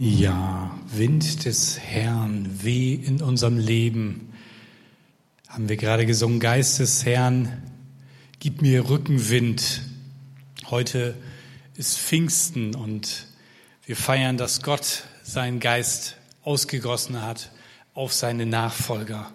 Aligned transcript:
Ja, 0.00 0.76
Wind 0.88 1.44
des 1.44 1.78
Herrn, 1.78 2.64
weh 2.64 2.94
in 2.94 3.22
unserem 3.22 3.58
Leben. 3.58 4.32
Haben 5.46 5.68
wir 5.68 5.76
gerade 5.76 6.04
gesungen, 6.04 6.40
Geist 6.40 6.80
des 6.80 7.06
Herrn, 7.06 7.62
gib 8.40 8.60
mir 8.60 8.90
Rückenwind. 8.90 9.82
Heute 10.68 11.14
ist 11.76 11.96
Pfingsten 11.96 12.74
und 12.74 13.28
wir 13.86 13.94
feiern, 13.94 14.36
dass 14.36 14.62
Gott 14.62 15.04
seinen 15.22 15.60
Geist 15.60 16.16
ausgegossen 16.42 17.22
hat 17.22 17.52
auf 17.94 18.12
seine 18.12 18.46
Nachfolger. 18.46 19.30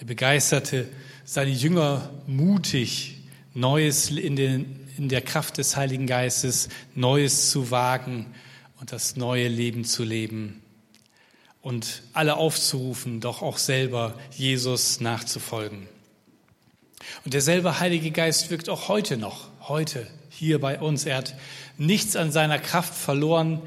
Er 0.00 0.04
begeisterte 0.04 0.88
seine 1.24 1.52
Jünger 1.52 2.10
mutig, 2.26 3.22
Neues 3.54 4.10
in, 4.10 4.34
den, 4.34 4.80
in 4.98 5.08
der 5.08 5.20
Kraft 5.20 5.58
des 5.58 5.76
Heiligen 5.76 6.08
Geistes, 6.08 6.70
Neues 6.96 7.50
zu 7.50 7.70
wagen 7.70 8.26
und 8.80 8.92
das 8.92 9.16
neue 9.16 9.48
Leben 9.48 9.84
zu 9.84 10.04
leben 10.04 10.62
und 11.62 12.02
alle 12.12 12.36
aufzurufen, 12.36 13.20
doch 13.20 13.42
auch 13.42 13.58
selber 13.58 14.14
Jesus 14.30 15.00
nachzufolgen. 15.00 15.88
Und 17.24 17.34
derselbe 17.34 17.80
Heilige 17.80 18.10
Geist 18.10 18.50
wirkt 18.50 18.68
auch 18.68 18.88
heute 18.88 19.16
noch, 19.16 19.48
heute 19.62 20.06
hier 20.28 20.60
bei 20.60 20.78
uns. 20.78 21.06
Er 21.06 21.16
hat 21.16 21.34
nichts 21.78 22.16
an 22.16 22.30
seiner 22.30 22.58
Kraft 22.58 22.94
verloren. 22.94 23.62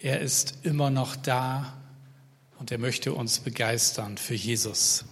Er 0.00 0.20
ist 0.20 0.58
immer 0.62 0.90
noch 0.90 1.16
da 1.16 1.76
und 2.58 2.70
er 2.70 2.78
möchte 2.78 3.12
uns 3.12 3.40
begeistern 3.40 4.18
für 4.18 4.34
Jesus. 4.34 5.04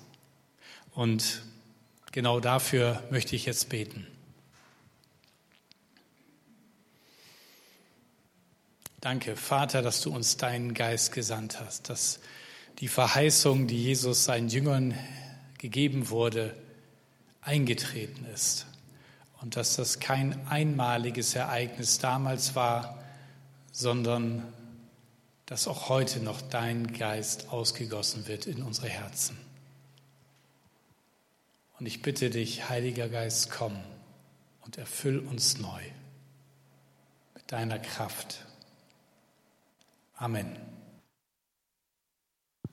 Und 0.95 1.43
genau 2.13 2.41
dafür 2.41 3.03
möchte 3.11 3.37
ich 3.37 3.47
jetzt 3.47 3.69
beten. 3.69 4.07
Danke, 9.05 9.37
Vater, 9.37 9.83
dass 9.83 10.01
du 10.01 10.15
uns 10.15 10.39
deinen 10.39 10.73
Geist 10.73 11.13
gesandt 11.13 11.61
hast, 11.61 11.91
dass 11.91 12.21
die 12.79 12.89
Verheißung, 12.89 13.67
die 13.67 13.85
Jesus 13.85 14.25
seinen 14.25 14.49
Jüngern 14.49 14.95
gegeben 15.59 16.09
wurde, 16.09 16.57
eingetreten 17.43 18.25
ist 18.33 18.65
und 19.43 19.57
dass 19.57 19.77
das 19.77 20.01
kein 20.01 20.47
einmaliges 20.47 21.35
Ereignis 21.35 21.99
damals 21.99 22.55
war, 22.55 22.99
sondern 23.73 24.43
dass 25.45 25.69
auch 25.69 25.91
heute 25.91 26.21
noch 26.21 26.41
dein 26.41 26.95
Geist 26.95 27.51
ausgegossen 27.51 28.27
wird 28.27 28.47
in 28.47 28.63
unsere 28.63 28.89
Herzen. 28.89 29.37
Und 31.79 31.85
ich 31.85 32.01
bitte 32.01 32.31
dich, 32.31 32.71
Heiliger 32.71 33.11
Geist, 33.11 33.51
komm 33.51 33.79
und 34.63 34.79
erfüll 34.79 35.19
uns 35.19 35.59
neu 35.59 35.83
mit 37.35 37.53
deiner 37.53 37.79
Kraft. 37.79 38.47
Amen. 40.17 40.57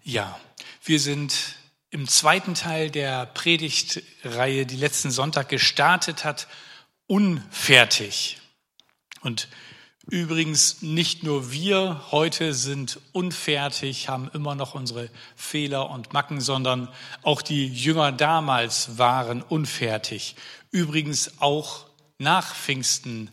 Ja, 0.04 0.40
wir 0.84 1.00
sind 1.00 1.56
im 1.90 2.08
zweiten 2.08 2.54
Teil 2.54 2.90
der 2.90 3.26
Predigtreihe, 3.26 4.66
die 4.66 4.78
letzten 4.78 5.12
Sonntag 5.12 5.50
gestartet 5.50 6.24
hat, 6.24 6.48
unfertig. 7.08 8.40
Und 9.22 9.48
übrigens 10.08 10.82
nicht 10.82 11.24
nur 11.24 11.52
wir 11.52 12.06
heute 12.12 12.54
sind 12.54 13.00
unfertig, 13.12 14.08
haben 14.08 14.30
immer 14.34 14.56
noch 14.56 14.74
unsere 14.74 15.10
Fehler 15.36 15.90
und 15.90 16.14
Macken, 16.14 16.42
sondern 16.42 16.90
auch 17.24 17.42
die 17.42 17.68
Jünger 17.68 18.12
damals 18.12 18.98
waren 18.98 19.42
unfertig. 19.42 20.36
Übrigens 20.72 21.42
auch 21.42 21.86
nach 22.18 22.56
Pfingsten 22.56 23.30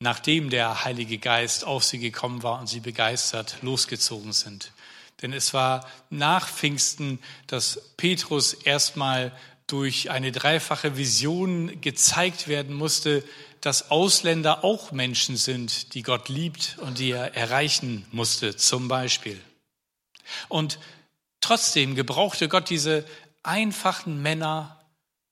nachdem 0.00 0.50
der 0.50 0.84
Heilige 0.84 1.18
Geist 1.18 1.64
auf 1.64 1.84
sie 1.84 1.98
gekommen 1.98 2.42
war 2.42 2.58
und 2.58 2.66
sie 2.66 2.80
begeistert 2.80 3.58
losgezogen 3.62 4.32
sind. 4.32 4.72
Denn 5.20 5.34
es 5.34 5.52
war 5.52 5.86
nach 6.08 6.48
Pfingsten, 6.48 7.18
dass 7.46 7.80
Petrus 7.98 8.54
erstmal 8.54 9.32
durch 9.66 10.10
eine 10.10 10.32
dreifache 10.32 10.96
Vision 10.96 11.80
gezeigt 11.82 12.48
werden 12.48 12.74
musste, 12.74 13.22
dass 13.60 13.90
Ausländer 13.90 14.64
auch 14.64 14.90
Menschen 14.90 15.36
sind, 15.36 15.94
die 15.94 16.02
Gott 16.02 16.30
liebt 16.30 16.78
und 16.78 16.98
die 16.98 17.10
er 17.10 17.36
erreichen 17.36 18.06
musste, 18.10 18.56
zum 18.56 18.88
Beispiel. 18.88 19.38
Und 20.48 20.78
trotzdem 21.40 21.94
gebrauchte 21.94 22.48
Gott 22.48 22.70
diese 22.70 23.04
einfachen 23.42 24.22
Männer, 24.22 24.80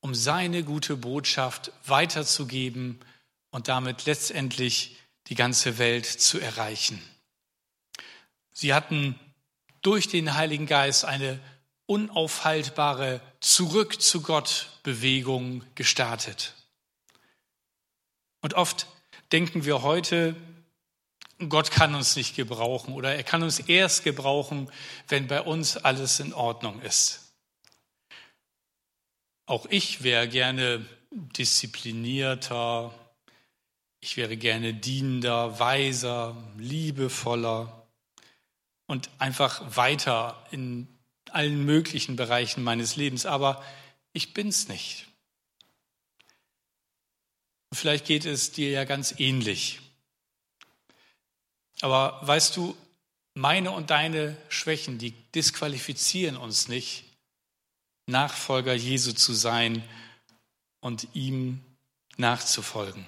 um 0.01 0.15
seine 0.15 0.62
gute 0.62 0.97
Botschaft 0.97 1.73
weiterzugeben 1.87 3.01
und 3.50 3.69
damit 3.69 4.04
letztendlich 4.06 4.97
die 5.28 5.34
ganze 5.34 5.78
Welt 5.78 6.06
zu 6.06 6.38
erreichen. 6.38 7.03
Sie 8.53 8.75
hatten 8.75 9.19
durch 9.82 10.09
den 10.09 10.34
Heiligen 10.34 10.66
Geist 10.66 11.04
eine 11.04 11.38
unaufhaltbare 11.86 13.20
Zurück 13.41 14.00
zu 14.03 14.22
Gott 14.22 14.69
Bewegung 14.82 15.64
gestartet. 15.75 16.54
Und 18.41 18.54
oft 18.54 18.86
denken 19.32 19.65
wir 19.65 19.82
heute, 19.82 20.36
Gott 21.48 21.70
kann 21.70 21.94
uns 21.94 22.16
nicht 22.16 22.34
gebrauchen 22.34 22.94
oder 22.94 23.15
er 23.15 23.22
kann 23.22 23.42
uns 23.42 23.60
erst 23.60 24.03
gebrauchen, 24.03 24.70
wenn 25.06 25.28
bei 25.28 25.41
uns 25.41 25.76
alles 25.76 26.19
in 26.20 26.34
Ordnung 26.34 26.80
ist. 26.82 27.32
Auch 29.47 29.66
ich 29.70 30.03
wäre 30.03 30.28
gerne 30.28 30.84
disziplinierter, 31.10 32.92
ich 34.00 34.16
wäre 34.16 34.36
gerne 34.36 34.75
dienender, 34.75 35.59
weiser, 35.59 36.36
liebevoller 36.56 37.86
und 38.86 39.10
einfach 39.19 39.76
weiter 39.76 40.47
in 40.50 40.88
allen 41.31 41.64
möglichen 41.64 42.16
Bereichen 42.16 42.62
meines 42.62 42.97
Lebens. 42.97 43.26
Aber 43.26 43.62
ich 44.12 44.34
bin's 44.34 44.69
nicht. 44.69 45.06
Vielleicht 47.72 48.06
geht 48.06 48.25
es 48.25 48.53
dir 48.53 48.70
ja 48.70 48.84
ganz 48.84 49.14
ähnlich. 49.19 49.81
Aber 51.80 52.19
weißt 52.22 52.56
du, 52.56 52.76
meine 53.34 53.70
und 53.70 53.91
deine 53.91 54.36
Schwächen, 54.48 54.98
die 54.98 55.12
disqualifizieren 55.34 56.36
uns 56.36 56.69
nicht, 56.69 57.04
Nachfolger 58.06 58.72
Jesu 58.72 59.12
zu 59.12 59.34
sein 59.34 59.84
und 60.80 61.09
ihm 61.12 61.62
nachzufolgen. 62.16 63.06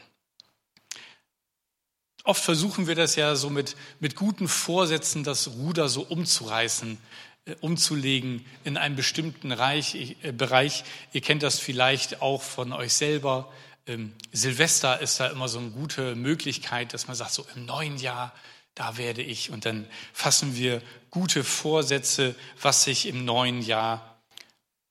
Oft 2.30 2.44
versuchen 2.44 2.86
wir 2.86 2.94
das 2.94 3.16
ja 3.16 3.34
so 3.34 3.50
mit, 3.50 3.74
mit 3.98 4.14
guten 4.14 4.46
Vorsätzen, 4.46 5.24
das 5.24 5.48
Ruder 5.48 5.88
so 5.88 6.02
umzureißen, 6.02 6.96
äh, 7.44 7.56
umzulegen 7.60 8.46
in 8.62 8.76
einem 8.76 8.94
bestimmten 8.94 9.50
Reich, 9.50 10.16
äh, 10.22 10.30
Bereich. 10.30 10.84
Ihr 11.12 11.22
kennt 11.22 11.42
das 11.42 11.58
vielleicht 11.58 12.22
auch 12.22 12.40
von 12.40 12.72
euch 12.72 12.92
selber. 12.92 13.52
Ähm, 13.88 14.14
Silvester 14.30 15.00
ist 15.00 15.18
da 15.18 15.26
immer 15.26 15.48
so 15.48 15.58
eine 15.58 15.70
gute 15.70 16.14
Möglichkeit, 16.14 16.94
dass 16.94 17.08
man 17.08 17.16
sagt, 17.16 17.32
so 17.32 17.44
im 17.56 17.66
neuen 17.66 17.96
Jahr, 17.96 18.32
da 18.76 18.96
werde 18.96 19.22
ich. 19.22 19.50
Und 19.50 19.64
dann 19.64 19.88
fassen 20.12 20.54
wir 20.54 20.82
gute 21.10 21.42
Vorsätze, 21.42 22.36
was 22.62 22.84
sich 22.84 23.06
im 23.06 23.24
neuen 23.24 23.60
Jahr 23.60 24.22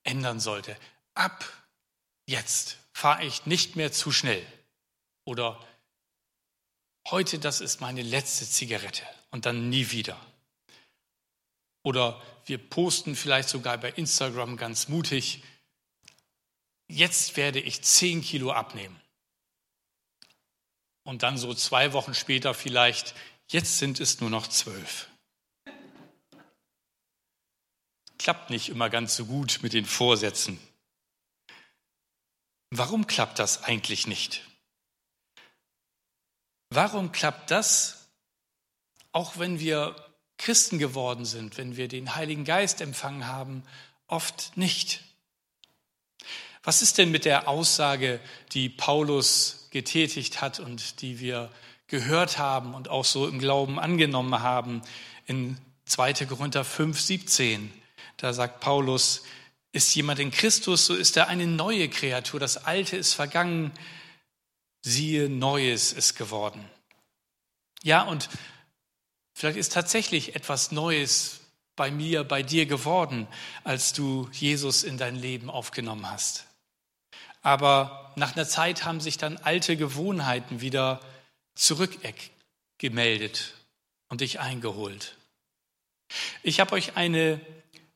ändern 0.04 0.42
sollte. 0.42 0.76
Ab 1.14 1.46
jetzt 2.26 2.80
fahre 2.92 3.24
ich 3.24 3.46
nicht 3.46 3.78
mehr 3.78 3.94
zu 3.94 4.12
schnell 4.12 4.46
oder 5.24 5.58
heute, 7.08 7.40
das 7.40 7.62
ist 7.62 7.82
meine 7.82 8.02
letzte 8.02 8.50
Zigarette 8.50 9.04
und 9.32 9.46
dann 9.46 9.70
nie 9.70 9.92
wieder. 9.92 10.20
Oder 11.84 12.22
wir 12.46 12.58
posten 12.58 13.16
vielleicht 13.16 13.50
sogar 13.50 13.78
bei 13.78 13.92
Instagram 13.92 14.58
ganz 14.58 14.88
mutig, 14.88 15.44
jetzt 16.88 17.38
werde 17.38 17.60
ich 17.60 17.82
zehn 17.84 18.22
Kilo 18.22 18.52
abnehmen. 18.52 19.00
Und 21.04 21.24
dann 21.24 21.38
so 21.38 21.54
zwei 21.54 21.94
Wochen 21.94 22.14
später 22.14 22.54
vielleicht, 22.54 23.16
jetzt 23.48 23.80
sind 23.80 24.00
es 24.00 24.20
nur 24.20 24.30
noch 24.30 24.48
zwölf. 24.48 25.10
Klappt 28.18 28.50
nicht 28.50 28.70
immer 28.70 28.90
ganz 28.90 29.16
so 29.16 29.26
gut 29.26 29.60
mit 29.62 29.74
den 29.74 29.86
Vorsätzen. 29.86 30.60
Warum 32.70 33.08
klappt 33.08 33.40
das 33.40 33.64
eigentlich 33.64 34.06
nicht? 34.06 34.49
Warum 36.72 37.12
klappt 37.12 37.50
das, 37.50 38.08
auch 39.12 39.40
wenn 39.40 39.60
wir 39.60 39.96
Christen 40.38 40.78
geworden 40.78 41.26
sind, 41.26 41.58
wenn 41.58 41.78
wir 41.78 41.88
den 41.88 42.16
Heiligen 42.16 42.46
Geist 42.46 42.80
empfangen 42.82 43.28
haben, 43.28 43.64
oft 44.08 44.56
nicht? 44.56 45.04
Was 46.64 46.82
ist 46.84 47.00
denn 47.00 47.10
mit 47.10 47.26
der 47.26 47.48
Aussage, 47.48 48.20
die 48.52 48.70
Paulus 48.70 49.68
getätigt 49.72 50.42
hat 50.42 50.60
und 50.60 51.02
die 51.02 51.20
wir 51.20 51.50
gehört 51.88 52.38
haben 52.38 52.76
und 52.76 52.88
auch 52.88 53.06
so 53.06 53.28
im 53.28 53.40
Glauben 53.40 53.80
angenommen 53.80 54.42
haben 54.42 54.84
in 55.26 55.58
2. 55.86 56.26
Korinther 56.26 56.64
5, 56.64 57.00
17? 57.02 57.74
Da 58.18 58.32
sagt 58.32 58.60
Paulus, 58.60 59.24
ist 59.72 59.96
jemand 59.96 60.20
in 60.20 60.30
Christus, 60.30 60.86
so 60.86 60.96
ist 60.96 61.18
er 61.18 61.30
eine 61.30 61.48
neue 61.48 61.90
Kreatur. 61.90 62.40
Das 62.40 62.58
Alte 62.66 62.98
ist 62.98 63.14
vergangen, 63.14 63.72
siehe, 64.82 65.30
Neues 65.30 65.94
ist 65.94 66.16
geworden. 66.16 66.70
Ja, 67.84 68.04
und 68.04 68.30
Vielleicht 69.40 69.58
ist 69.58 69.72
tatsächlich 69.72 70.36
etwas 70.36 70.74
Neues 70.74 71.40
bei 71.78 71.92
mir, 71.92 72.26
bei 72.26 72.44
dir 72.44 72.66
geworden, 72.66 73.26
als 73.64 73.94
du 73.94 74.28
Jesus 74.34 74.84
in 74.84 74.98
dein 74.98 75.16
Leben 75.16 75.50
aufgenommen 75.50 76.12
hast. 76.12 76.46
Aber 77.42 78.12
nach 78.18 78.36
einer 78.36 78.50
Zeit 78.50 78.84
haben 78.84 79.00
sich 79.00 79.18
dann 79.18 79.38
alte 79.38 79.78
Gewohnheiten 79.78 80.60
wieder 80.60 81.00
zurückgemeldet 81.56 83.54
und 84.10 84.20
dich 84.20 84.42
eingeholt. 84.42 85.16
Ich 86.44 86.60
habe 86.60 86.74
euch 86.74 86.98
eine 86.98 87.40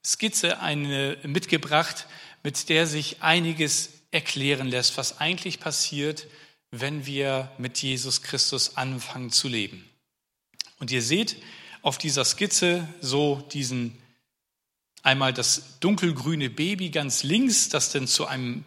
Skizze 0.02 0.62
eine 0.62 1.18
mitgebracht, 1.24 2.08
mit 2.42 2.70
der 2.70 2.88
sich 2.88 3.22
einiges 3.22 3.90
erklären 4.12 4.70
lässt, 4.70 4.96
was 4.96 5.20
eigentlich 5.20 5.60
passiert, 5.60 6.26
wenn 6.76 7.06
wir 7.06 7.52
mit 7.60 7.78
Jesus 7.84 8.24
Christus 8.24 8.78
anfangen 8.78 9.30
zu 9.30 9.48
leben. 9.48 9.88
Und 10.80 10.90
ihr 10.90 11.04
seht 11.04 11.38
auf 11.84 12.00
dieser 12.00 12.26
Skizze 12.26 12.88
so 13.00 13.48
diesen 13.54 13.96
einmal 15.04 15.34
das 15.34 15.80
dunkelgrüne 15.82 16.50
Baby 16.50 16.90
ganz 16.90 17.22
links, 17.22 17.70
das 17.70 17.92
dann 17.92 18.08
zu 18.08 18.26
einem 18.26 18.66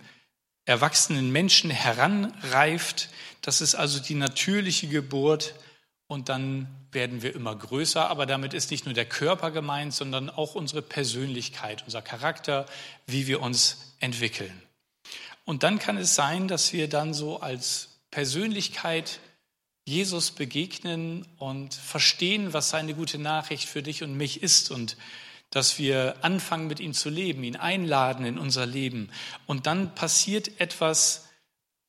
erwachsenen 0.66 1.32
Menschen 1.32 1.68
heranreift. 1.70 3.08
Das 3.42 3.60
ist 3.60 3.74
also 3.74 3.98
die 3.98 4.14
natürliche 4.14 4.86
Geburt. 4.86 5.54
Und 6.06 6.28
dann 6.28 6.68
werden 6.92 7.22
wir 7.22 7.34
immer 7.34 7.56
größer, 7.56 8.08
aber 8.08 8.26
damit 8.26 8.54
ist 8.54 8.70
nicht 8.70 8.84
nur 8.84 8.94
der 8.94 9.06
Körper 9.06 9.50
gemeint, 9.50 9.92
sondern 9.92 10.30
auch 10.30 10.54
unsere 10.54 10.80
Persönlichkeit, 10.80 11.82
unser 11.84 12.02
Charakter, 12.02 12.66
wie 13.08 13.26
wir 13.26 13.42
uns 13.42 13.94
entwickeln. 13.98 14.62
Und 15.44 15.64
dann 15.64 15.80
kann 15.80 15.96
es 15.96 16.14
sein, 16.14 16.46
dass 16.46 16.72
wir 16.72 16.88
dann 16.88 17.12
so 17.12 17.40
als 17.40 17.95
Persönlichkeit 18.10 19.20
Jesus 19.84 20.32
begegnen 20.32 21.26
und 21.38 21.74
verstehen, 21.74 22.52
was 22.52 22.70
seine 22.70 22.94
gute 22.94 23.18
Nachricht 23.18 23.68
für 23.68 23.82
dich 23.82 24.02
und 24.02 24.16
mich 24.16 24.42
ist 24.42 24.70
und 24.70 24.96
dass 25.50 25.78
wir 25.78 26.16
anfangen, 26.22 26.66
mit 26.66 26.80
ihm 26.80 26.92
zu 26.92 27.08
leben, 27.08 27.44
ihn 27.44 27.56
einladen 27.56 28.26
in 28.26 28.36
unser 28.36 28.66
Leben. 28.66 29.10
Und 29.46 29.66
dann 29.66 29.94
passiert 29.94 30.60
etwas, 30.60 31.28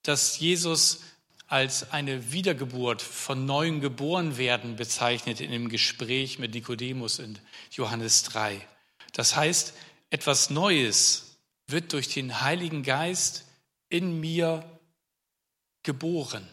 das 0.03 0.39
Jesus 0.39 1.01
als 1.47 1.91
eine 1.91 2.31
Wiedergeburt 2.31 3.01
von 3.01 3.45
neuem 3.45 3.81
geboren 3.81 4.37
werden 4.37 4.75
bezeichnet 4.75 5.41
in 5.41 5.49
dem 5.49 5.69
Gespräch 5.69 6.39
mit 6.39 6.53
Nikodemus 6.53 7.19
in 7.19 7.39
Johannes 7.71 8.23
3. 8.23 8.61
Das 9.13 9.35
heißt, 9.35 9.73
etwas 10.09 10.49
Neues 10.49 11.37
wird 11.67 11.93
durch 11.93 12.09
den 12.09 12.41
Heiligen 12.41 12.83
Geist 12.83 13.45
in 13.89 14.19
mir 14.19 14.76
geboren. 15.87 16.47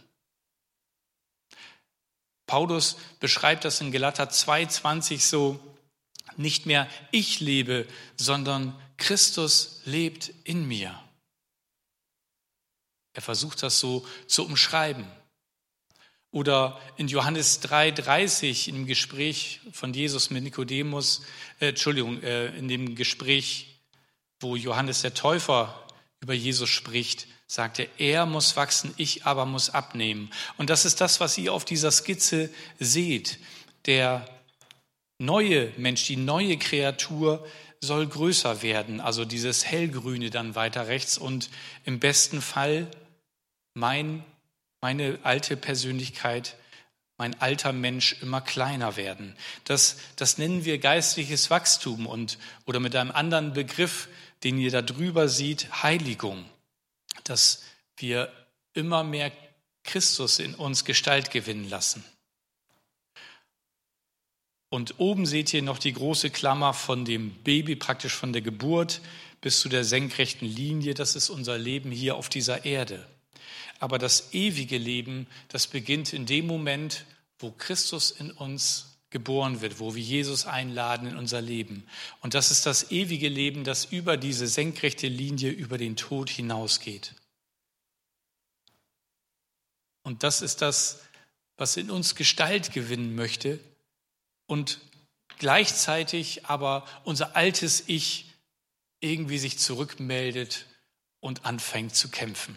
Paulus 2.46 2.96
beschreibt 3.20 3.64
das 3.64 3.80
in 3.80 3.90
Galater 3.90 4.30
2,20 4.30 5.20
so, 5.20 5.60
nicht 6.36 6.66
mehr 6.66 6.88
ich 7.10 7.40
lebe, 7.40 7.86
sondern 8.16 8.80
Christus 8.96 9.80
lebt 9.84 10.32
in 10.44 10.66
mir. 10.66 10.98
Er 13.12 13.22
versucht 13.22 13.62
das 13.62 13.80
so 13.80 14.06
zu 14.26 14.44
umschreiben. 14.44 15.06
Oder 16.30 16.80
in 16.96 17.08
Johannes 17.08 17.60
3,30 17.62 18.68
im 18.68 18.86
Gespräch 18.86 19.60
von 19.72 19.92
Jesus 19.92 20.30
mit 20.30 20.44
Nikodemus, 20.44 21.22
äh, 21.60 21.68
Entschuldigung, 21.68 22.22
äh, 22.22 22.56
in 22.56 22.68
dem 22.68 22.94
Gespräch, 22.94 23.80
wo 24.40 24.56
Johannes 24.56 25.02
der 25.02 25.14
Täufer 25.14 25.86
über 26.20 26.34
Jesus 26.34 26.70
spricht, 26.70 27.26
sagt 27.46 27.78
er, 27.78 27.88
er 27.98 28.26
muss 28.26 28.56
wachsen, 28.56 28.94
ich 28.96 29.26
aber 29.26 29.46
muss 29.46 29.70
abnehmen. 29.70 30.30
Und 30.56 30.70
das 30.70 30.84
ist 30.84 31.00
das, 31.00 31.20
was 31.20 31.38
ihr 31.38 31.52
auf 31.52 31.64
dieser 31.64 31.90
Skizze 31.90 32.50
seht. 32.78 33.38
Der 33.86 34.26
neue 35.18 35.72
Mensch, 35.76 36.06
die 36.06 36.16
neue 36.16 36.56
Kreatur 36.56 37.46
soll 37.80 38.06
größer 38.06 38.62
werden, 38.62 39.00
also 39.00 39.24
dieses 39.24 39.64
hellgrüne 39.64 40.30
dann 40.30 40.54
weiter 40.54 40.88
rechts 40.88 41.18
und 41.18 41.50
im 41.84 42.00
besten 42.00 42.40
Fall 42.40 42.90
mein, 43.74 44.24
meine 44.80 45.18
alte 45.22 45.56
Persönlichkeit, 45.56 46.56
mein 47.18 47.40
alter 47.40 47.72
Mensch 47.72 48.16
immer 48.22 48.40
kleiner 48.40 48.96
werden. 48.96 49.36
Das, 49.64 49.98
das 50.16 50.38
nennen 50.38 50.64
wir 50.64 50.78
geistliches 50.78 51.50
Wachstum 51.50 52.06
und, 52.06 52.38
oder 52.64 52.80
mit 52.80 52.96
einem 52.96 53.12
anderen 53.12 53.52
Begriff, 53.52 54.08
den 54.42 54.58
ihr 54.58 54.70
da 54.70 54.82
drüber 54.82 55.28
seht, 55.28 55.82
Heiligung. 55.82 56.44
Dass 57.22 57.62
wir 57.96 58.32
immer 58.72 59.04
mehr 59.04 59.30
Christus 59.84 60.38
in 60.38 60.54
uns 60.54 60.84
Gestalt 60.84 61.30
gewinnen 61.30 61.68
lassen. 61.68 62.04
Und 64.70 64.98
oben 64.98 65.24
seht 65.24 65.54
ihr 65.54 65.62
noch 65.62 65.78
die 65.78 65.92
große 65.92 66.30
Klammer 66.30 66.74
von 66.74 67.04
dem 67.04 67.30
Baby, 67.44 67.76
praktisch 67.76 68.14
von 68.14 68.32
der 68.32 68.42
Geburt 68.42 69.00
bis 69.40 69.60
zu 69.60 69.68
der 69.68 69.84
senkrechten 69.84 70.48
Linie. 70.48 70.94
Das 70.94 71.14
ist 71.14 71.30
unser 71.30 71.58
Leben 71.58 71.92
hier 71.92 72.16
auf 72.16 72.28
dieser 72.28 72.64
Erde. 72.64 73.06
Aber 73.78 73.98
das 73.98 74.32
ewige 74.32 74.78
Leben, 74.78 75.28
das 75.48 75.68
beginnt 75.68 76.12
in 76.12 76.26
dem 76.26 76.46
Moment, 76.46 77.04
wo 77.38 77.52
Christus 77.52 78.10
in 78.10 78.30
uns 78.32 78.93
geboren 79.14 79.60
wird, 79.60 79.78
wo 79.78 79.94
wir 79.94 80.02
Jesus 80.02 80.44
einladen 80.44 81.06
in 81.06 81.16
unser 81.16 81.40
Leben. 81.40 81.86
Und 82.20 82.34
das 82.34 82.50
ist 82.50 82.66
das 82.66 82.90
ewige 82.90 83.28
Leben, 83.28 83.62
das 83.62 83.84
über 83.84 84.16
diese 84.16 84.48
senkrechte 84.48 85.06
Linie, 85.06 85.50
über 85.50 85.78
den 85.78 85.94
Tod 85.94 86.28
hinausgeht. 86.28 87.14
Und 90.02 90.24
das 90.24 90.42
ist 90.42 90.62
das, 90.62 91.00
was 91.56 91.76
in 91.76 91.92
uns 91.92 92.16
Gestalt 92.16 92.72
gewinnen 92.72 93.14
möchte 93.14 93.60
und 94.46 94.80
gleichzeitig 95.38 96.46
aber 96.46 96.84
unser 97.04 97.36
altes 97.36 97.84
Ich 97.86 98.32
irgendwie 98.98 99.38
sich 99.38 99.60
zurückmeldet 99.60 100.66
und 101.20 101.44
anfängt 101.44 101.94
zu 101.94 102.08
kämpfen. 102.08 102.56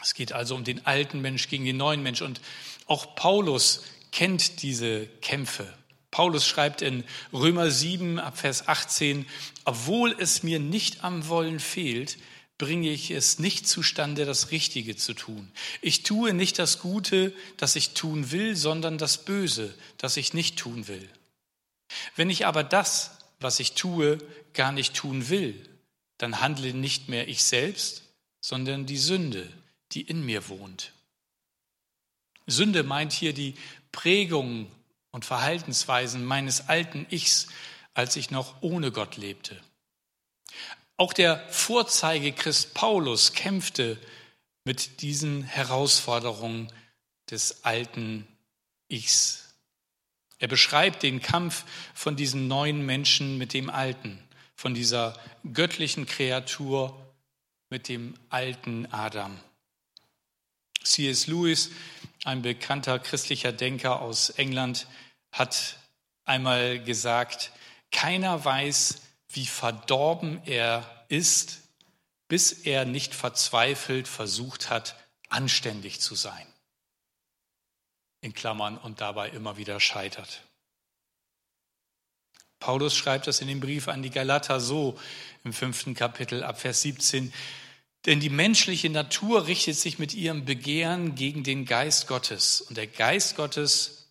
Es 0.00 0.14
geht 0.14 0.32
also 0.32 0.54
um 0.54 0.62
den 0.62 0.86
alten 0.86 1.20
Mensch 1.20 1.48
gegen 1.48 1.64
den 1.64 1.76
neuen 1.76 2.04
Mensch. 2.04 2.22
Und 2.22 2.40
auch 2.86 3.16
Paulus 3.16 3.82
kennt 4.12 4.62
diese 4.62 5.06
Kämpfe. 5.20 5.72
Paulus 6.12 6.46
schreibt 6.46 6.82
in 6.82 7.04
Römer 7.32 7.70
7 7.70 8.18
ab 8.18 8.38
Vers 8.38 8.68
18, 8.68 9.26
obwohl 9.64 10.14
es 10.18 10.42
mir 10.42 10.60
nicht 10.60 11.02
am 11.02 11.26
Wollen 11.28 11.58
fehlt, 11.58 12.18
bringe 12.58 12.90
ich 12.90 13.10
es 13.10 13.38
nicht 13.38 13.66
zustande, 13.66 14.24
das 14.24 14.50
Richtige 14.50 14.94
zu 14.94 15.14
tun. 15.14 15.50
Ich 15.80 16.02
tue 16.04 16.34
nicht 16.34 16.58
das 16.58 16.78
Gute, 16.78 17.32
das 17.56 17.74
ich 17.74 17.94
tun 17.94 18.30
will, 18.30 18.54
sondern 18.54 18.98
das 18.98 19.24
Böse, 19.24 19.74
das 19.96 20.16
ich 20.16 20.34
nicht 20.34 20.58
tun 20.58 20.86
will. 20.86 21.08
Wenn 22.14 22.30
ich 22.30 22.46
aber 22.46 22.62
das, 22.62 23.18
was 23.40 23.58
ich 23.58 23.72
tue, 23.72 24.18
gar 24.52 24.70
nicht 24.70 24.94
tun 24.94 25.28
will, 25.28 25.60
dann 26.18 26.40
handle 26.40 26.72
nicht 26.74 27.08
mehr 27.08 27.26
ich 27.26 27.42
selbst, 27.42 28.04
sondern 28.40 28.86
die 28.86 28.98
Sünde, 28.98 29.48
die 29.92 30.02
in 30.02 30.24
mir 30.24 30.48
wohnt. 30.48 30.92
Sünde 32.46 32.82
meint 32.82 33.12
hier 33.12 33.32
die 33.32 33.54
Prägung 33.92 34.70
und 35.10 35.24
Verhaltensweisen 35.24 36.24
meines 36.24 36.68
alten 36.68 37.06
Ichs, 37.10 37.48
als 37.94 38.16
ich 38.16 38.30
noch 38.30 38.62
ohne 38.62 38.90
Gott 38.90 39.16
lebte. 39.16 39.60
Auch 40.96 41.12
der 41.12 41.46
Vorzeigechrist 41.50 42.74
Paulus 42.74 43.32
kämpfte 43.32 43.98
mit 44.64 45.02
diesen 45.02 45.42
Herausforderungen 45.42 46.72
des 47.30 47.64
alten 47.64 48.26
Ichs. 48.88 49.54
Er 50.38 50.48
beschreibt 50.48 51.02
den 51.02 51.22
Kampf 51.22 51.64
von 51.94 52.16
diesen 52.16 52.48
neuen 52.48 52.84
Menschen 52.84 53.38
mit 53.38 53.52
dem 53.52 53.70
Alten, 53.70 54.18
von 54.54 54.74
dieser 54.74 55.18
göttlichen 55.52 56.06
Kreatur 56.06 57.14
mit 57.70 57.88
dem 57.88 58.14
alten 58.28 58.86
Adam. 58.86 59.38
C.S. 60.84 61.26
Lewis, 61.26 61.70
ein 62.24 62.42
bekannter 62.42 62.98
christlicher 62.98 63.52
Denker 63.52 64.00
aus 64.00 64.30
England, 64.30 64.86
hat 65.32 65.78
einmal 66.24 66.82
gesagt, 66.82 67.52
keiner 67.90 68.44
weiß, 68.44 69.00
wie 69.28 69.46
verdorben 69.46 70.42
er 70.44 71.04
ist, 71.08 71.60
bis 72.28 72.52
er 72.52 72.84
nicht 72.84 73.14
verzweifelt 73.14 74.08
versucht 74.08 74.70
hat, 74.70 74.96
anständig 75.28 76.00
zu 76.00 76.14
sein. 76.14 76.46
In 78.20 78.34
Klammern 78.34 78.78
und 78.78 79.00
dabei 79.00 79.30
immer 79.30 79.56
wieder 79.56 79.80
scheitert. 79.80 80.42
Paulus 82.60 82.94
schreibt 82.94 83.26
das 83.26 83.40
in 83.40 83.48
dem 83.48 83.58
Brief 83.58 83.88
an 83.88 84.02
die 84.02 84.10
Galater 84.10 84.60
so 84.60 84.96
im 85.42 85.52
fünften 85.52 85.94
Kapitel 85.94 86.44
ab 86.44 86.60
Vers 86.60 86.82
17. 86.82 87.32
Denn 88.06 88.18
die 88.18 88.30
menschliche 88.30 88.90
Natur 88.90 89.46
richtet 89.46 89.76
sich 89.76 89.98
mit 89.98 90.14
ihrem 90.14 90.44
Begehren 90.44 91.14
gegen 91.14 91.44
den 91.44 91.64
Geist 91.64 92.08
Gottes. 92.08 92.60
Und 92.60 92.76
der 92.76 92.88
Geist 92.88 93.36
Gottes 93.36 94.08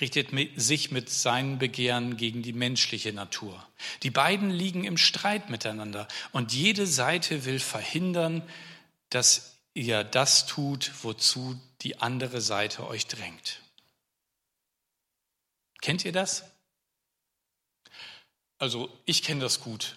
richtet 0.00 0.28
sich 0.56 0.90
mit 0.90 1.08
seinen 1.08 1.58
Begehren 1.58 2.16
gegen 2.16 2.42
die 2.42 2.52
menschliche 2.52 3.12
Natur. 3.12 3.66
Die 4.02 4.10
beiden 4.10 4.50
liegen 4.50 4.84
im 4.84 4.98
Streit 4.98 5.48
miteinander. 5.48 6.08
Und 6.32 6.52
jede 6.52 6.86
Seite 6.86 7.44
will 7.44 7.58
verhindern, 7.58 8.42
dass 9.08 9.56
ihr 9.74 10.04
das 10.04 10.46
tut, 10.46 10.92
wozu 11.02 11.58
die 11.80 12.00
andere 12.00 12.40
Seite 12.40 12.86
euch 12.86 13.06
drängt. 13.06 13.60
Kennt 15.80 16.04
ihr 16.04 16.12
das? 16.12 16.44
Also 18.58 18.90
ich 19.06 19.22
kenne 19.22 19.40
das 19.40 19.60
gut. 19.60 19.96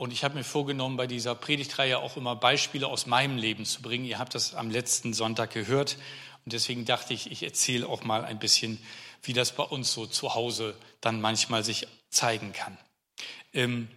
Und 0.00 0.14
ich 0.14 0.24
habe 0.24 0.34
mir 0.34 0.44
vorgenommen, 0.44 0.96
bei 0.96 1.06
dieser 1.06 1.34
Predigtreihe 1.34 1.98
auch 1.98 2.16
immer 2.16 2.34
Beispiele 2.34 2.86
aus 2.86 3.04
meinem 3.04 3.36
Leben 3.36 3.66
zu 3.66 3.82
bringen. 3.82 4.06
Ihr 4.06 4.18
habt 4.18 4.34
das 4.34 4.54
am 4.54 4.70
letzten 4.70 5.12
Sonntag 5.12 5.50
gehört. 5.50 5.98
Und 6.46 6.54
deswegen 6.54 6.86
dachte 6.86 7.12
ich, 7.12 7.30
ich 7.30 7.42
erzähle 7.42 7.86
auch 7.86 8.02
mal 8.02 8.24
ein 8.24 8.38
bisschen, 8.38 8.82
wie 9.22 9.34
das 9.34 9.54
bei 9.54 9.62
uns 9.62 9.92
so 9.92 10.06
zu 10.06 10.34
Hause 10.34 10.74
dann 11.02 11.20
manchmal 11.20 11.64
sich 11.64 11.86
zeigen 12.08 12.54
kann. 12.54 12.78
Ähm, 13.52 13.88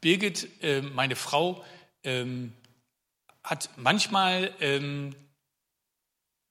Birgit, 0.00 0.48
äh, 0.62 0.80
meine 0.80 1.16
Frau, 1.16 1.64
ähm, 2.04 2.52
hat 3.42 3.70
manchmal 3.74 4.54
ähm, 4.60 5.12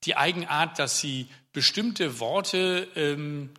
die 0.03 0.17
Eigenart, 0.17 0.79
dass 0.79 0.99
sie 0.99 1.29
bestimmte 1.53 2.19
Worte, 2.19 2.89
ähm, 2.97 3.51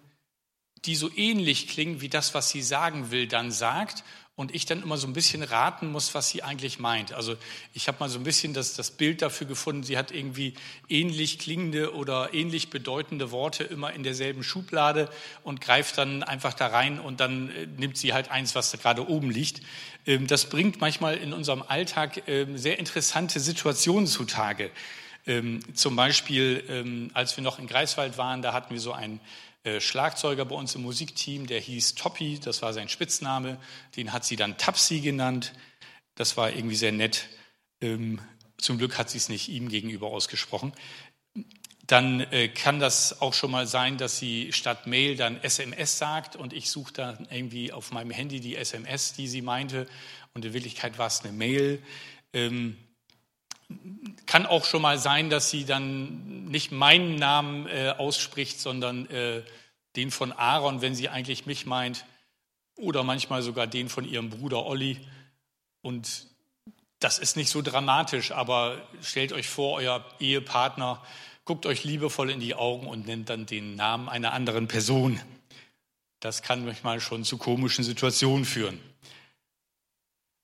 die 0.85 0.95
so 0.95 1.11
ähnlich 1.17 1.69
klingen 1.69 2.03
wie 2.03 2.11
das, 2.11 2.35
was 2.35 2.51
sie 2.51 2.61
sagen 2.61 3.11
will, 3.11 3.29
dann 3.29 3.51
sagt 3.51 4.05
und 4.39 4.55
ich 4.55 4.67
dann 4.67 4.85
immer 4.85 4.97
so 4.97 5.09
ein 5.09 5.15
bisschen 5.15 5.43
raten 5.43 5.91
muss, 5.91 6.15
was 6.15 6.29
sie 6.29 6.45
eigentlich 6.45 6.79
meint. 6.79 7.13
Also 7.13 7.35
ich 7.75 7.89
habe 7.89 7.97
mal 7.99 8.09
so 8.09 8.21
ein 8.21 8.23
bisschen 8.23 8.55
das, 8.55 8.75
das 8.75 8.93
Bild 8.93 9.21
dafür 9.21 9.49
gefunden, 9.49 9.83
sie 9.83 9.99
hat 9.99 10.13
irgendwie 10.13 10.55
ähnlich 10.89 11.41
klingende 11.41 11.93
oder 11.93 12.33
ähnlich 12.33 12.71
bedeutende 12.71 13.33
Worte 13.33 13.65
immer 13.65 13.93
in 13.93 14.05
derselben 14.05 14.45
Schublade 14.45 15.11
und 15.43 15.61
greift 15.61 15.99
dann 15.99 16.23
einfach 16.23 16.55
da 16.55 16.69
rein 16.69 17.01
und 17.01 17.19
dann 17.19 17.51
äh, 17.51 17.67
nimmt 17.67 17.99
sie 17.99 18.13
halt 18.13 18.31
eins, 18.31 18.55
was 18.55 18.71
da 18.71 18.79
gerade 18.79 19.09
oben 19.09 19.29
liegt. 19.29 19.61
Ähm, 20.07 20.29
das 20.29 20.49
bringt 20.49 20.81
manchmal 20.81 21.17
in 21.17 21.33
unserem 21.33 21.63
Alltag 21.67 22.23
ähm, 22.29 22.57
sehr 22.57 22.79
interessante 22.79 23.41
Situationen 23.41 24.07
zutage. 24.07 24.71
Ähm, 25.29 25.61
zum 25.75 25.95
Beispiel, 25.95 27.11
als 27.15 27.37
wir 27.37 27.45
noch 27.45 27.61
in 27.61 27.69
Greifswald 27.69 28.19
waren, 28.19 28.43
da 28.43 28.53
hatten 28.53 28.75
wir 28.75 28.81
so 28.81 28.93
ein 28.93 29.21
äh, 29.69 29.81
Schlagzeuger 29.81 30.45
bei 30.45 30.55
uns 30.55 30.75
im 30.75 30.83
Musikteam, 30.83 31.47
der 31.47 31.61
hieß 31.61 31.95
Toppi, 31.95 32.39
das 32.39 32.63
war 32.63 32.73
sein 32.73 32.89
Spitzname. 32.89 33.59
Den 33.97 34.13
hat 34.13 34.25
sie 34.25 34.37
dann 34.37 34.57
Tapsi 34.57 35.01
genannt. 35.01 35.53
Das 36.15 36.37
war 36.37 36.51
irgendwie 36.53 36.77
sehr 36.77 36.93
nett. 36.93 37.29
Ähm, 37.81 38.21
zum 38.57 38.79
Glück 38.79 38.99
hat 38.99 39.11
sie 39.11 39.19
es 39.19 39.29
nicht 39.29 39.49
ihm 39.49 39.69
gegenüber 39.69 40.09
ausgesprochen. 40.09 40.73
Dann 41.87 42.21
äh, 42.21 42.49
kann 42.49 42.81
das 42.81 43.21
auch 43.21 43.35
schon 43.35 43.51
mal 43.51 43.67
sein, 43.67 43.99
dass 43.99 44.19
sie 44.19 44.53
statt 44.53 44.87
Mail 44.87 45.17
dann 45.17 45.43
SMS 45.43 45.99
sagt 45.99 46.37
und 46.37 46.53
ich 46.53 46.71
suche 46.71 46.93
dann 46.93 47.27
irgendwie 47.31 47.73
auf 47.73 47.93
meinem 47.93 48.11
Handy 48.11 48.41
die 48.41 48.57
SMS, 48.57 49.13
die 49.13 49.27
sie 49.27 49.43
meinte 49.43 49.87
und 50.35 50.45
in 50.45 50.53
Wirklichkeit 50.53 50.99
war 50.99 51.07
es 51.07 51.23
eine 51.25 51.33
Mail. 51.33 51.83
Ähm, 52.33 52.77
kann 54.27 54.47
auch 54.47 54.65
schon 54.65 54.83
mal 54.83 54.99
sein, 54.99 55.31
dass 55.31 55.51
sie 55.51 55.65
dann 55.65 56.45
nicht 56.47 56.73
meinen 56.73 57.17
Namen 57.17 57.67
äh, 57.67 57.95
ausspricht, 57.97 58.61
sondern 58.61 59.09
äh, 59.11 59.43
den 59.97 60.11
von 60.11 60.33
Aaron, 60.33 60.81
wenn 60.81 60.95
sie 60.95 61.09
eigentlich 61.09 61.47
mich 61.47 61.67
meint, 61.67 62.05
oder 62.77 63.03
manchmal 63.03 63.43
sogar 63.43 63.67
den 63.67 63.89
von 63.89 64.05
ihrem 64.05 64.31
Bruder 64.31 64.65
Olli. 64.65 64.99
Und 65.83 66.27
das 67.01 67.19
ist 67.19 67.37
nicht 67.37 67.51
so 67.51 67.63
dramatisch, 67.63 68.33
aber 68.33 68.81
stellt 69.03 69.33
euch 69.33 69.49
vor, 69.49 69.75
euer 69.75 70.05
Ehepartner 70.21 71.03
guckt 71.45 71.65
euch 71.65 71.83
liebevoll 71.83 72.31
in 72.31 72.41
die 72.41 72.55
Augen 72.55 72.87
und 72.87 73.07
nennt 73.07 73.31
dann 73.31 73.47
den 73.47 73.75
Namen 73.75 74.09
einer 74.09 74.35
anderen 74.35 74.69
Person. 74.69 75.19
Das 76.21 76.43
kann 76.43 76.65
manchmal 76.65 77.01
schon 77.01 77.25
zu 77.25 77.39
komischen 77.39 77.85
Situationen 77.85 78.45
führen. 78.45 78.79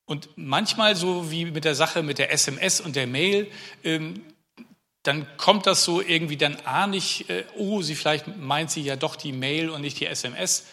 Und 0.05 0.29
manchmal, 0.35 0.95
so 0.95 1.31
wie 1.31 1.45
mit 1.45 1.65
der 1.65 1.75
Sache 1.75 2.03
mit 2.03 2.19
der 2.19 2.31
SMS 2.31 2.79
und 2.79 2.95
der 2.95 3.07
Mail, 3.07 3.49
ähm, 3.83 4.21
dann 5.03 5.27
kommt 5.37 5.67
das 5.67 5.83
so 5.83 6.01
irgendwie, 6.01 6.37
dann 6.37 6.55
ahne 6.61 6.97
ich, 6.97 7.29
äh, 7.29 7.43
oh, 7.55 7.81
sie 7.81 7.95
vielleicht 7.95 8.37
meint 8.37 8.71
sie 8.71 8.81
ja 8.81 8.95
doch 8.95 9.15
die 9.15 9.31
Mail 9.31 9.69
und 9.69 9.81
nicht 9.81 9.99
die 9.99 10.05
SMS. 10.05 10.65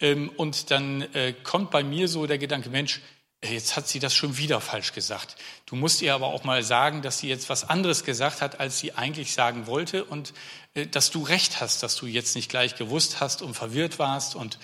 Ähm, 0.00 0.30
und 0.36 0.70
dann 0.70 1.02
äh, 1.14 1.32
kommt 1.42 1.70
bei 1.70 1.82
mir 1.82 2.08
so 2.08 2.26
der 2.26 2.38
Gedanke, 2.38 2.68
Mensch, 2.68 3.00
äh, 3.40 3.52
jetzt 3.52 3.76
hat 3.76 3.88
sie 3.88 3.98
das 3.98 4.14
schon 4.14 4.36
wieder 4.36 4.60
falsch 4.60 4.92
gesagt. 4.92 5.36
Du 5.64 5.76
musst 5.76 6.02
ihr 6.02 6.14
aber 6.14 6.26
auch 6.26 6.44
mal 6.44 6.62
sagen, 6.62 7.00
dass 7.00 7.18
sie 7.18 7.28
jetzt 7.28 7.48
was 7.48 7.68
anderes 7.68 8.04
gesagt 8.04 8.42
hat, 8.42 8.60
als 8.60 8.78
sie 8.78 8.92
eigentlich 8.92 9.32
sagen 9.32 9.66
wollte 9.66 10.04
und 10.04 10.34
dass 10.90 11.10
du 11.10 11.22
recht 11.22 11.62
hast, 11.62 11.82
dass 11.82 11.96
du 11.96 12.06
jetzt 12.06 12.36
nicht 12.36 12.50
gleich 12.50 12.76
gewusst 12.76 13.20
hast 13.20 13.40
und 13.40 13.54
verwirrt 13.54 13.98
warst 13.98 14.34
und 14.34 14.58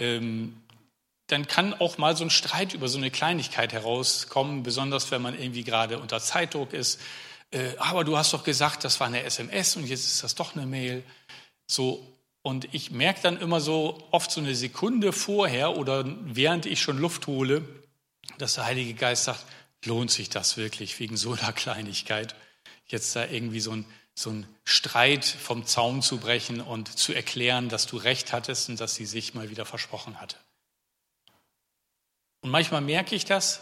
ähm, 0.00 0.61
dann 1.32 1.46
kann 1.46 1.72
auch 1.72 1.96
mal 1.96 2.14
so 2.14 2.24
ein 2.24 2.30
Streit 2.30 2.74
über 2.74 2.88
so 2.88 2.98
eine 2.98 3.10
Kleinigkeit 3.10 3.72
herauskommen, 3.72 4.62
besonders 4.62 5.10
wenn 5.10 5.22
man 5.22 5.38
irgendwie 5.38 5.64
gerade 5.64 5.98
unter 5.98 6.20
Zeitdruck 6.20 6.74
ist. 6.74 7.00
Äh, 7.50 7.76
aber 7.78 8.04
du 8.04 8.18
hast 8.18 8.34
doch 8.34 8.44
gesagt, 8.44 8.84
das 8.84 9.00
war 9.00 9.06
eine 9.06 9.22
SMS 9.22 9.76
und 9.76 9.86
jetzt 9.86 10.04
ist 10.04 10.22
das 10.22 10.34
doch 10.34 10.54
eine 10.54 10.66
Mail. 10.66 11.02
So, 11.66 12.06
und 12.42 12.74
ich 12.74 12.90
merke 12.90 13.20
dann 13.22 13.40
immer 13.40 13.60
so 13.60 14.06
oft 14.10 14.30
so 14.30 14.40
eine 14.40 14.54
Sekunde 14.54 15.12
vorher 15.12 15.76
oder 15.78 16.04
während 16.24 16.66
ich 16.66 16.82
schon 16.82 16.98
Luft 16.98 17.26
hole, 17.26 17.64
dass 18.36 18.54
der 18.54 18.66
Heilige 18.66 18.92
Geist 18.92 19.24
sagt, 19.24 19.44
lohnt 19.86 20.10
sich 20.10 20.28
das 20.28 20.58
wirklich 20.58 21.00
wegen 21.00 21.16
so 21.16 21.32
einer 21.32 21.52
Kleinigkeit, 21.52 22.34
jetzt 22.86 23.16
da 23.16 23.24
irgendwie 23.24 23.60
so 23.60 23.72
ein, 23.72 23.86
so 24.14 24.30
ein 24.30 24.46
Streit 24.64 25.24
vom 25.24 25.64
Zaun 25.64 26.02
zu 26.02 26.18
brechen 26.18 26.60
und 26.60 26.88
zu 26.98 27.14
erklären, 27.14 27.70
dass 27.70 27.86
du 27.86 27.96
recht 27.96 28.32
hattest 28.34 28.68
und 28.68 28.80
dass 28.80 28.94
sie 28.96 29.06
sich 29.06 29.32
mal 29.32 29.48
wieder 29.48 29.64
versprochen 29.64 30.20
hatte. 30.20 30.36
Und 32.42 32.50
manchmal 32.50 32.82
merke 32.82 33.14
ich 33.14 33.24
das 33.24 33.60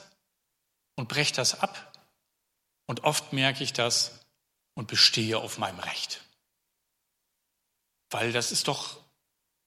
und 0.96 1.08
breche 1.08 1.34
das 1.34 1.60
ab. 1.60 1.92
Und 2.86 3.04
oft 3.04 3.32
merke 3.32 3.62
ich 3.62 3.72
das 3.72 4.20
und 4.74 4.88
bestehe 4.88 5.38
auf 5.38 5.58
meinem 5.58 5.78
Recht. 5.78 6.24
Weil 8.10 8.32
das 8.32 8.50
ist 8.50 8.66
doch 8.66 8.98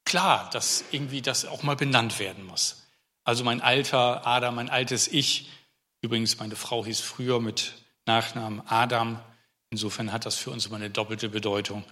klar, 0.03 0.49
dass 0.49 0.83
irgendwie 0.91 1.21
das 1.21 1.45
auch 1.45 1.63
mal 1.63 1.75
benannt 1.75 2.19
werden 2.19 2.45
muss. 2.45 2.83
Also 3.23 3.43
mein 3.43 3.61
alter 3.61 4.27
Adam, 4.27 4.55
mein 4.55 4.69
altes 4.69 5.07
Ich, 5.07 5.49
übrigens 6.01 6.37
meine 6.39 6.57
Frau 6.57 6.83
hieß 6.83 6.99
früher 6.99 7.39
mit 7.39 7.73
Nachnamen 8.05 8.61
Adam, 8.67 9.23
insofern 9.69 10.11
hat 10.11 10.25
das 10.25 10.35
für 10.35 10.51
uns 10.51 10.65
immer 10.65 10.75
eine 10.75 10.89
doppelte 10.89 11.29
Bedeutung. 11.29 11.85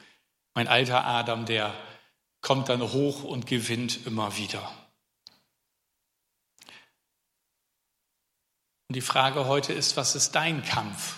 Mein 0.53 0.67
alter 0.67 1.05
Adam, 1.05 1.45
der 1.45 1.73
kommt 2.41 2.67
dann 2.67 2.81
hoch 2.81 3.23
und 3.23 3.47
gewinnt 3.47 4.05
immer 4.05 4.35
wieder. 4.35 4.69
Und 8.91 8.95
die 8.95 8.99
Frage 8.99 9.45
heute 9.45 9.71
ist, 9.71 9.95
was 9.95 10.15
ist 10.15 10.33
dein 10.33 10.65
Kampf? 10.65 11.15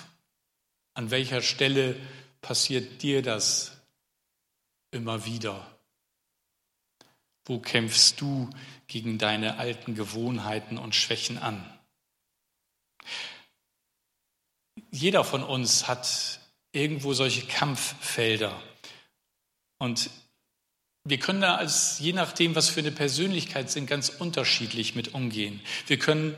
An 0.94 1.10
welcher 1.10 1.42
Stelle 1.42 2.00
passiert 2.40 3.02
dir 3.02 3.24
das 3.24 3.82
immer 4.92 5.26
wieder? 5.26 5.66
Wo 7.46 7.58
kämpfst 7.58 8.22
du 8.22 8.48
gegen 8.86 9.18
deine 9.18 9.58
alten 9.58 9.96
Gewohnheiten 9.96 10.78
und 10.78 10.94
Schwächen 10.94 11.40
an? 11.40 11.68
Jeder 14.92 15.24
von 15.24 15.44
uns 15.44 15.88
hat 15.88 16.42
irgendwo 16.74 17.16
solche 17.16 17.48
Kampffelder. 17.48 18.62
Und 19.80 20.12
wir 21.06 21.18
können 21.18 21.42
da 21.42 21.56
als, 21.56 21.98
je 21.98 22.14
nachdem, 22.14 22.54
was 22.54 22.70
für 22.70 22.82
eine 22.82 22.92
Persönlichkeit 22.92 23.72
sind, 23.72 23.88
ganz 23.88 24.10
unterschiedlich 24.10 24.94
mit 24.94 25.16
umgehen. 25.16 25.60
Wir 25.88 25.98
können 25.98 26.36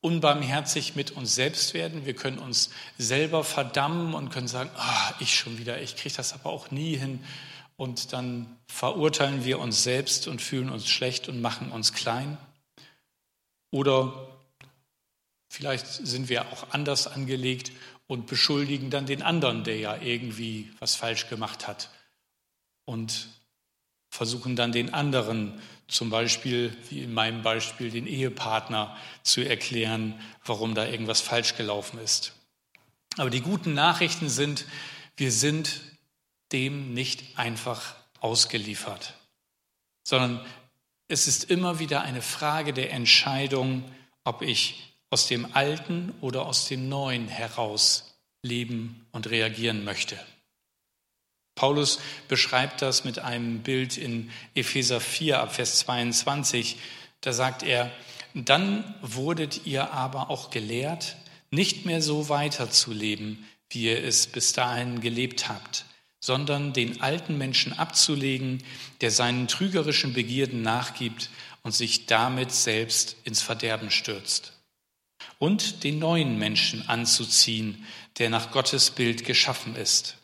unbarmherzig 0.00 0.94
mit 0.94 1.12
uns 1.12 1.34
selbst 1.34 1.74
werden. 1.74 2.06
Wir 2.06 2.14
können 2.14 2.38
uns 2.38 2.70
selber 2.98 3.44
verdammen 3.44 4.14
und 4.14 4.30
können 4.30 4.48
sagen, 4.48 4.70
oh, 4.76 5.14
ich 5.20 5.34
schon 5.34 5.58
wieder, 5.58 5.80
ich 5.80 5.96
kriege 5.96 6.14
das 6.14 6.32
aber 6.32 6.50
auch 6.50 6.70
nie 6.70 6.96
hin. 6.96 7.24
Und 7.76 8.12
dann 8.12 8.56
verurteilen 8.68 9.44
wir 9.44 9.58
uns 9.58 9.82
selbst 9.82 10.28
und 10.28 10.40
fühlen 10.40 10.70
uns 10.70 10.88
schlecht 10.88 11.28
und 11.28 11.40
machen 11.40 11.72
uns 11.72 11.92
klein. 11.92 12.38
Oder 13.70 14.28
vielleicht 15.48 15.86
sind 15.86 16.28
wir 16.28 16.52
auch 16.52 16.70
anders 16.70 17.06
angelegt 17.06 17.72
und 18.06 18.26
beschuldigen 18.26 18.90
dann 18.90 19.06
den 19.06 19.22
anderen, 19.22 19.64
der 19.64 19.76
ja 19.76 19.96
irgendwie 19.96 20.72
was 20.78 20.94
falsch 20.94 21.28
gemacht 21.28 21.66
hat. 21.66 21.90
Und 22.84 23.28
versuchen 24.16 24.56
dann 24.56 24.72
den 24.72 24.94
anderen, 24.94 25.60
zum 25.88 26.10
Beispiel, 26.10 26.74
wie 26.88 27.02
in 27.02 27.12
meinem 27.12 27.42
Beispiel, 27.42 27.90
den 27.90 28.06
Ehepartner 28.06 28.96
zu 29.22 29.46
erklären, 29.46 30.18
warum 30.44 30.74
da 30.74 30.86
irgendwas 30.86 31.20
falsch 31.20 31.54
gelaufen 31.56 32.00
ist. 32.00 32.32
Aber 33.18 33.30
die 33.30 33.42
guten 33.42 33.74
Nachrichten 33.74 34.28
sind, 34.28 34.64
wir 35.16 35.30
sind 35.30 35.80
dem 36.52 36.94
nicht 36.94 37.38
einfach 37.38 37.94
ausgeliefert, 38.20 39.14
sondern 40.02 40.44
es 41.08 41.28
ist 41.28 41.50
immer 41.50 41.78
wieder 41.78 42.00
eine 42.02 42.22
Frage 42.22 42.72
der 42.72 42.92
Entscheidung, 42.92 43.84
ob 44.24 44.42
ich 44.42 44.94
aus 45.10 45.28
dem 45.28 45.54
Alten 45.54 46.12
oder 46.20 46.46
aus 46.46 46.66
dem 46.68 46.88
Neuen 46.88 47.28
heraus 47.28 48.18
leben 48.42 49.06
und 49.12 49.30
reagieren 49.30 49.84
möchte. 49.84 50.18
Paulus 51.56 51.98
beschreibt 52.28 52.82
das 52.82 53.04
mit 53.04 53.18
einem 53.18 53.60
Bild 53.60 53.96
in 53.96 54.30
Epheser 54.54 55.00
4 55.00 55.40
ab 55.40 55.54
Vers 55.54 55.80
22. 55.80 56.76
Da 57.22 57.32
sagt 57.32 57.62
er, 57.62 57.90
dann 58.34 58.94
wurdet 59.00 59.62
ihr 59.64 59.92
aber 59.92 60.28
auch 60.28 60.50
gelehrt, 60.50 61.16
nicht 61.50 61.86
mehr 61.86 62.02
so 62.02 62.28
weiterzuleben, 62.28 63.46
wie 63.70 63.86
ihr 63.86 64.04
es 64.04 64.26
bis 64.26 64.52
dahin 64.52 65.00
gelebt 65.00 65.48
habt, 65.48 65.86
sondern 66.20 66.74
den 66.74 67.00
alten 67.00 67.38
Menschen 67.38 67.72
abzulegen, 67.72 68.62
der 69.00 69.10
seinen 69.10 69.48
trügerischen 69.48 70.12
Begierden 70.12 70.60
nachgibt 70.60 71.30
und 71.62 71.72
sich 71.72 72.04
damit 72.04 72.52
selbst 72.52 73.16
ins 73.24 73.40
Verderben 73.40 73.90
stürzt. 73.90 74.52
Und 75.38 75.84
den 75.84 75.98
neuen 75.98 76.38
Menschen 76.38 76.86
anzuziehen, 76.86 77.86
der 78.18 78.28
nach 78.28 78.50
Gottes 78.50 78.90
Bild 78.90 79.24
geschaffen 79.24 79.74
ist. 79.76 80.18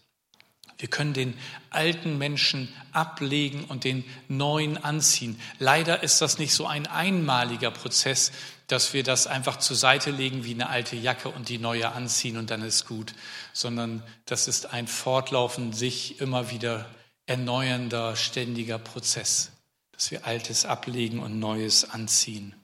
Wir 0.82 0.90
können 0.90 1.12
den 1.12 1.38
alten 1.70 2.18
Menschen 2.18 2.68
ablegen 2.90 3.66
und 3.66 3.84
den 3.84 4.02
neuen 4.26 4.82
anziehen. 4.82 5.40
Leider 5.60 6.02
ist 6.02 6.20
das 6.20 6.40
nicht 6.40 6.52
so 6.52 6.66
ein 6.66 6.88
einmaliger 6.88 7.70
Prozess, 7.70 8.32
dass 8.66 8.92
wir 8.92 9.04
das 9.04 9.28
einfach 9.28 9.60
zur 9.60 9.76
Seite 9.76 10.10
legen 10.10 10.42
wie 10.42 10.54
eine 10.54 10.68
alte 10.68 10.96
Jacke 10.96 11.28
und 11.28 11.48
die 11.48 11.58
neue 11.58 11.92
anziehen 11.92 12.36
und 12.36 12.50
dann 12.50 12.62
ist 12.62 12.88
gut, 12.88 13.14
sondern 13.52 14.02
das 14.24 14.48
ist 14.48 14.72
ein 14.72 14.88
fortlaufend 14.88 15.76
sich 15.76 16.20
immer 16.20 16.50
wieder 16.50 16.90
erneuernder, 17.26 18.16
ständiger 18.16 18.80
Prozess, 18.80 19.52
dass 19.92 20.10
wir 20.10 20.26
Altes 20.26 20.64
ablegen 20.64 21.20
und 21.20 21.38
Neues 21.38 21.88
anziehen. 21.88 22.56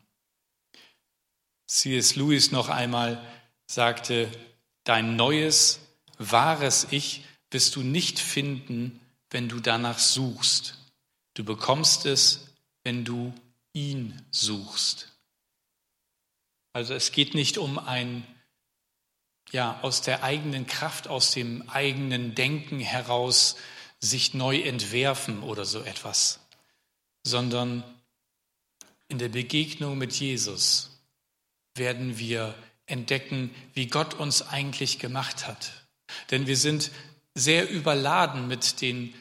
C.S. 1.69 2.17
Lewis 2.17 2.51
noch 2.51 2.69
einmal 2.69 3.25
sagte, 3.69 4.29
dein 4.83 5.15
neues, 5.15 5.79
wahres 6.19 6.89
Ich 6.91 7.23
wirst 7.51 7.77
du 7.77 7.83
nicht 7.83 8.19
finden, 8.19 9.01
wenn 9.31 9.49
du 9.49 9.61
danach 9.61 9.99
suchst. 9.99 10.79
Du 11.35 11.45
bekommst 11.45 12.07
es, 12.07 12.49
wenn 12.85 13.05
du 13.05 13.33
ihn 13.73 14.21
suchst. 14.31 15.13
Also 16.73 16.95
es 16.95 17.13
geht 17.13 17.35
nicht 17.35 17.59
um 17.59 17.79
ein, 17.79 18.27
ja, 19.51 19.81
aus 19.83 20.03
der 20.03 20.23
eigenen 20.23 20.67
Kraft, 20.67 21.09
aus 21.09 21.33
dem 21.33 21.69
eigenen 21.69 22.35
Denken 22.35 22.81
heraus 22.81 23.57
sich 24.01 24.35
neu 24.35 24.61
entwerfen 24.61 25.43
oder 25.43 25.65
so 25.65 25.83
etwas, 25.83 26.41
sondern 27.25 27.83
in 29.09 29.19
der 29.19 29.29
Begegnung 29.29 29.99
mit 29.99 30.13
Jesus 30.13 31.01
werden 31.75 32.19
wir 32.19 32.55
entdecken, 32.87 33.55
wie 33.75 33.87
Gott 33.87 34.15
uns 34.15 34.43
eigentlich 34.43 34.99
gemacht 34.99 35.47
hat. 35.47 35.73
Denn 36.31 36.47
wir 36.47 36.57
sind 36.57 36.91
sehr 37.39 37.69
überladen 37.71 38.49
mit 38.49 38.81
den 38.81 39.15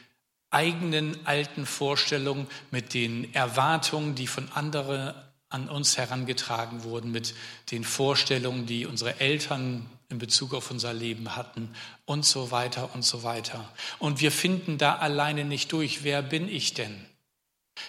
eigenen 0.50 1.26
alten 1.26 1.66
Vorstellungen, 1.66 2.46
mit 2.70 2.94
den 2.94 3.32
Erwartungen, 3.34 4.14
die 4.14 4.26
von 4.26 4.50
anderen 4.52 5.14
an 5.50 5.68
uns 5.68 5.96
herangetragen 5.96 6.84
wurden, 6.84 7.10
mit 7.10 7.34
den 7.70 7.84
Vorstellungen, 7.84 8.66
die 8.66 8.86
unsere 8.86 9.20
Eltern 9.20 9.88
in 10.10 10.18
Bezug 10.18 10.54
auf 10.54 10.70
unser 10.70 10.92
Leben 10.92 11.36
hatten 11.36 11.70
und 12.06 12.24
so 12.24 12.50
weiter 12.50 12.94
und 12.94 13.02
so 13.02 13.22
weiter. 13.22 13.68
Und 13.98 14.20
wir 14.20 14.32
finden 14.32 14.78
da 14.78 14.96
alleine 14.96 15.44
nicht 15.44 15.72
durch, 15.72 16.02
wer 16.02 16.22
bin 16.22 16.48
ich 16.48 16.74
denn? 16.74 17.04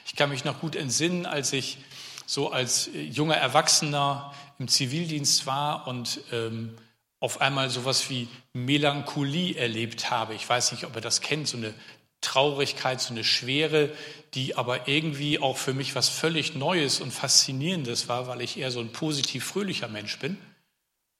Ich 0.06 0.16
kann 0.16 0.30
mich 0.30 0.44
noch 0.46 0.60
gut 0.60 0.76
entsinnen, 0.76 1.26
als 1.26 1.54
ich 1.54 1.78
so 2.26 2.52
als 2.52 2.90
junger 2.94 3.36
Erwachsener 3.36 4.34
im 4.60 4.68
Zivildienst 4.68 5.46
war 5.46 5.88
und 5.88 6.20
ähm, 6.32 6.76
auf 7.20 7.42
einmal 7.42 7.70
sowas 7.70 8.10
wie 8.10 8.28
Melancholie 8.54 9.56
erlebt 9.56 10.10
habe. 10.10 10.34
Ich 10.34 10.48
weiß 10.48 10.72
nicht, 10.72 10.86
ob 10.86 10.96
ihr 10.96 11.02
das 11.02 11.22
kennt, 11.22 11.48
so 11.48 11.58
eine 11.58 11.74
Traurigkeit, 12.22 13.02
so 13.02 13.14
eine 13.14 13.24
Schwere, 13.24 13.92
die 14.34 14.56
aber 14.56 14.88
irgendwie 14.88 15.40
auch 15.40 15.58
für 15.58 15.74
mich 15.74 15.96
was 15.96 16.10
völlig 16.10 16.56
Neues 16.56 17.02
und 17.02 17.12
Faszinierendes 17.12 18.08
war, 18.08 18.28
weil 18.28 18.42
ich 18.42 18.58
eher 18.58 18.72
so 18.72 18.80
ein 18.80 18.92
positiv 18.92 19.46
fröhlicher 19.46 19.88
Mensch 19.88 20.20
bin. 20.20 20.38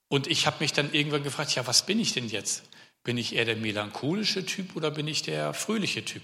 Und 0.10 0.28
ich 0.28 0.48
habe 0.48 0.58
mich 0.60 0.74
dann 0.74 0.94
irgendwann 0.94 1.24
gefragt, 1.24 1.56
ja, 1.56 1.68
was 1.68 1.86
bin 1.86 2.00
ich 2.00 2.14
denn 2.14 2.28
jetzt? 2.28 2.64
Bin 3.04 3.18
ich 3.18 3.36
eher 3.36 3.46
der 3.46 3.56
melancholische 3.56 4.46
Typ 4.46 4.76
oder 4.76 4.92
bin 4.92 5.08
ich 5.08 5.22
der 5.22 5.54
fröhliche 5.54 6.04
Typ? 6.04 6.24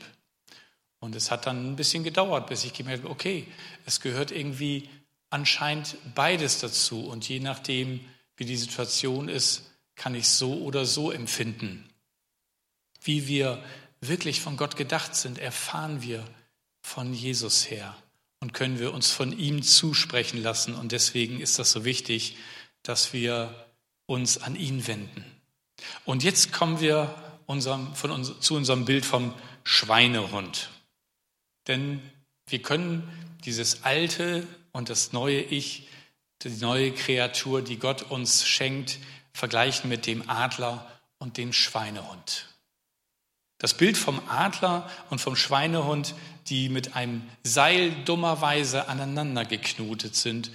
Und 0.99 1.15
es 1.15 1.31
hat 1.31 1.45
dann 1.45 1.71
ein 1.71 1.75
bisschen 1.75 2.03
gedauert, 2.03 2.47
bis 2.47 2.65
ich 2.65 2.73
gemerkt 2.73 3.03
habe, 3.03 3.13
okay, 3.13 3.45
es 3.85 4.01
gehört 4.01 4.31
irgendwie 4.31 4.89
anscheinend 5.29 5.97
beides 6.15 6.59
dazu. 6.59 7.07
Und 7.07 7.27
je 7.29 7.39
nachdem, 7.39 7.99
wie 8.37 8.45
die 8.45 8.57
Situation 8.57 9.29
ist, 9.29 9.71
kann 9.95 10.15
ich 10.15 10.27
so 10.27 10.61
oder 10.61 10.85
so 10.85 11.11
empfinden. 11.11 11.89
Wie 13.01 13.27
wir 13.27 13.63
wirklich 14.01 14.41
von 14.41 14.57
Gott 14.57 14.75
gedacht 14.75 15.15
sind, 15.15 15.37
erfahren 15.37 16.01
wir 16.01 16.25
von 16.81 17.13
Jesus 17.13 17.69
her 17.69 17.95
und 18.39 18.53
können 18.53 18.79
wir 18.79 18.93
uns 18.93 19.11
von 19.11 19.37
ihm 19.37 19.63
zusprechen 19.63 20.41
lassen. 20.41 20.75
Und 20.75 20.91
deswegen 20.91 21.39
ist 21.39 21.59
das 21.59 21.71
so 21.71 21.85
wichtig, 21.85 22.37
dass 22.83 23.13
wir 23.13 23.65
uns 24.05 24.37
an 24.37 24.55
ihn 24.55 24.85
wenden. 24.87 25.25
Und 26.03 26.23
jetzt 26.23 26.53
kommen 26.53 26.79
wir 26.79 27.15
unserem, 27.47 27.93
von 27.95 28.11
uns, 28.11 28.39
zu 28.39 28.55
unserem 28.55 28.85
Bild 28.85 29.05
vom 29.05 29.33
Schweinehund. 29.63 30.69
Denn 31.67 32.01
wir 32.47 32.61
können 32.61 33.09
dieses 33.45 33.83
alte 33.83 34.45
und 34.71 34.89
das 34.89 35.13
neue 35.13 35.41
Ich 35.41 35.87
die 36.43 36.49
neue 36.49 36.91
Kreatur, 36.91 37.61
die 37.61 37.77
Gott 37.77 38.03
uns 38.03 38.45
schenkt, 38.45 38.99
vergleichen 39.33 39.89
mit 39.89 40.05
dem 40.05 40.29
Adler 40.29 40.89
und 41.17 41.37
dem 41.37 41.53
Schweinehund. 41.53 42.47
Das 43.57 43.75
Bild 43.75 43.97
vom 43.97 44.21
Adler 44.27 44.89
und 45.09 45.19
vom 45.19 45.35
Schweinehund, 45.35 46.13
die 46.47 46.69
mit 46.69 46.95
einem 46.95 47.23
Seil 47.43 47.91
dummerweise 48.05 48.87
aneinander 48.87 49.45
geknotet 49.45 50.15
sind, 50.15 50.51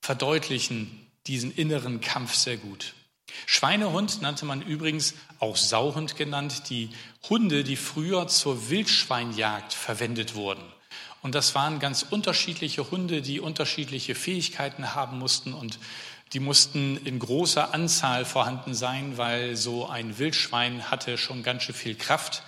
verdeutlichen 0.00 1.10
diesen 1.26 1.52
inneren 1.52 2.00
Kampf 2.00 2.34
sehr 2.34 2.56
gut. 2.56 2.94
Schweinehund 3.46 4.22
nannte 4.22 4.46
man 4.46 4.62
übrigens 4.62 5.14
auch 5.40 5.56
Sauhund 5.56 6.16
genannt, 6.16 6.70
die 6.70 6.90
Hunde, 7.28 7.64
die 7.64 7.76
früher 7.76 8.28
zur 8.28 8.70
Wildschweinjagd 8.70 9.74
verwendet 9.74 10.34
wurden. 10.34 10.62
Und 11.26 11.34
das 11.34 11.56
waren 11.56 11.80
ganz 11.80 12.06
unterschiedliche 12.08 12.88
Hunde, 12.92 13.20
die 13.20 13.40
unterschiedliche 13.40 14.14
Fähigkeiten 14.14 14.94
haben 14.94 15.18
mussten 15.18 15.54
und 15.54 15.80
die 16.32 16.38
mussten 16.38 17.04
in 17.04 17.18
großer 17.18 17.74
Anzahl 17.74 18.24
vorhanden 18.24 18.74
sein, 18.74 19.18
weil 19.18 19.56
so 19.56 19.88
ein 19.88 20.20
Wildschwein 20.20 20.88
hatte 20.88 21.18
schon 21.18 21.42
ganz 21.42 21.64
schön 21.64 21.74
viel 21.74 21.96
Kraft 21.96 22.44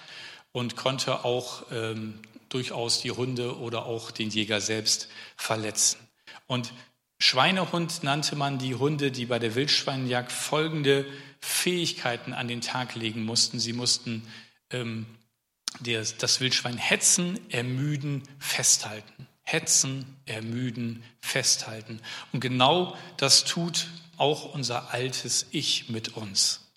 und 0.52 0.76
konnte 0.76 1.24
auch 1.24 1.64
ähm, 1.72 2.20
durchaus 2.50 3.00
die 3.00 3.10
Hunde 3.10 3.58
oder 3.58 3.84
auch 3.84 4.12
den 4.12 4.30
Jäger 4.30 4.60
selbst 4.60 5.08
verletzen. 5.36 5.98
Und 6.46 6.72
Schweinehund 7.18 8.04
nannte 8.04 8.36
man 8.36 8.58
die 8.58 8.76
Hunde, 8.76 9.10
die 9.10 9.26
bei 9.26 9.40
der 9.40 9.56
Wildschweinjagd 9.56 10.30
folgende 10.30 11.04
Fähigkeiten 11.40 12.32
an 12.32 12.46
den 12.46 12.60
Tag 12.60 12.94
legen 12.94 13.24
mussten. 13.24 13.58
Sie 13.58 13.72
mussten 13.72 14.22
ähm, 14.70 15.17
das 15.80 16.40
Wildschwein 16.40 16.76
hetzen, 16.76 17.38
ermüden, 17.50 18.22
festhalten. 18.38 19.26
Hetzen, 19.44 20.04
ermüden, 20.26 21.02
festhalten. 21.20 22.00
Und 22.32 22.40
genau 22.40 22.96
das 23.16 23.44
tut 23.44 23.88
auch 24.18 24.52
unser 24.54 24.92
altes 24.92 25.46
Ich 25.52 25.88
mit 25.88 26.16
uns. 26.16 26.68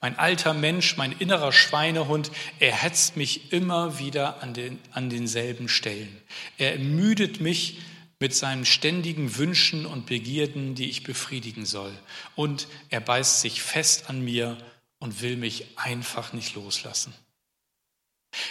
Mein 0.00 0.18
alter 0.18 0.54
Mensch, 0.54 0.96
mein 0.96 1.12
innerer 1.12 1.52
Schweinehund, 1.52 2.30
er 2.58 2.72
hetzt 2.72 3.16
mich 3.16 3.52
immer 3.52 3.98
wieder 3.98 4.42
an, 4.42 4.54
den, 4.54 4.78
an 4.92 5.10
denselben 5.10 5.68
Stellen. 5.68 6.20
Er 6.56 6.72
ermüdet 6.72 7.40
mich 7.40 7.80
mit 8.18 8.34
seinen 8.34 8.64
ständigen 8.64 9.36
Wünschen 9.36 9.84
und 9.84 10.06
Begierden, 10.06 10.74
die 10.74 10.88
ich 10.88 11.02
befriedigen 11.02 11.66
soll. 11.66 11.92
Und 12.34 12.66
er 12.88 13.00
beißt 13.00 13.42
sich 13.42 13.62
fest 13.62 14.08
an 14.08 14.22
mir 14.24 14.56
und 14.98 15.20
will 15.20 15.36
mich 15.36 15.66
einfach 15.76 16.32
nicht 16.32 16.54
loslassen. 16.54 17.14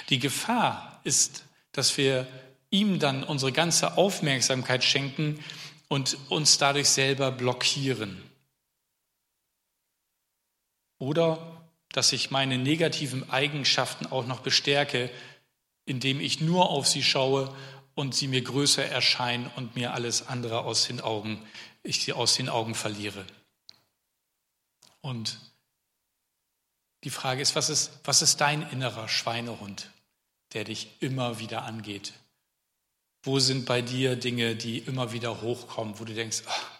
Die 0.09 0.19
Gefahr 0.19 0.99
ist, 1.03 1.45
dass 1.71 1.97
wir 1.97 2.27
ihm 2.71 2.99
dann 2.99 3.23
unsere 3.23 3.51
ganze 3.51 3.97
Aufmerksamkeit 3.97 4.83
schenken 4.83 5.43
und 5.87 6.17
uns 6.29 6.57
dadurch 6.57 6.89
selber 6.89 7.31
blockieren. 7.31 8.21
Oder 10.99 11.59
dass 11.91 12.11
ich 12.11 12.29
meine 12.29 12.57
negativen 12.57 13.29
Eigenschaften 13.29 14.05
auch 14.05 14.27
noch 14.27 14.41
bestärke, 14.41 15.09
indem 15.85 16.19
ich 16.19 16.41
nur 16.41 16.69
auf 16.69 16.87
sie 16.87 17.03
schaue 17.03 17.55
und 17.95 18.13
sie 18.13 18.27
mir 18.27 18.41
größer 18.41 18.85
erscheinen 18.85 19.49
und 19.55 19.75
mir 19.75 19.93
alles 19.93 20.27
andere 20.27 20.61
aus 20.61 20.85
den 20.85 21.01
Augen, 21.01 21.43
ich 21.81 22.03
sie 22.03 22.13
aus 22.13 22.35
den 22.35 22.49
Augen 22.49 22.75
verliere. 22.75 23.25
Und 25.01 25.39
die 27.03 27.09
Frage 27.09 27.41
ist, 27.41 27.55
was 27.55 27.69
ist, 27.69 27.99
was 28.03 28.21
ist 28.21 28.41
dein 28.41 28.61
innerer 28.69 29.07
Schweinehund, 29.07 29.89
der 30.53 30.63
dich 30.63 30.89
immer 30.99 31.39
wieder 31.39 31.63
angeht? 31.63 32.13
Wo 33.23 33.39
sind 33.39 33.65
bei 33.65 33.81
dir 33.81 34.15
Dinge, 34.15 34.55
die 34.55 34.79
immer 34.79 35.11
wieder 35.11 35.41
hochkommen, 35.41 35.99
wo 35.99 36.05
du 36.05 36.13
denkst, 36.13 36.43
ach, 36.47 36.71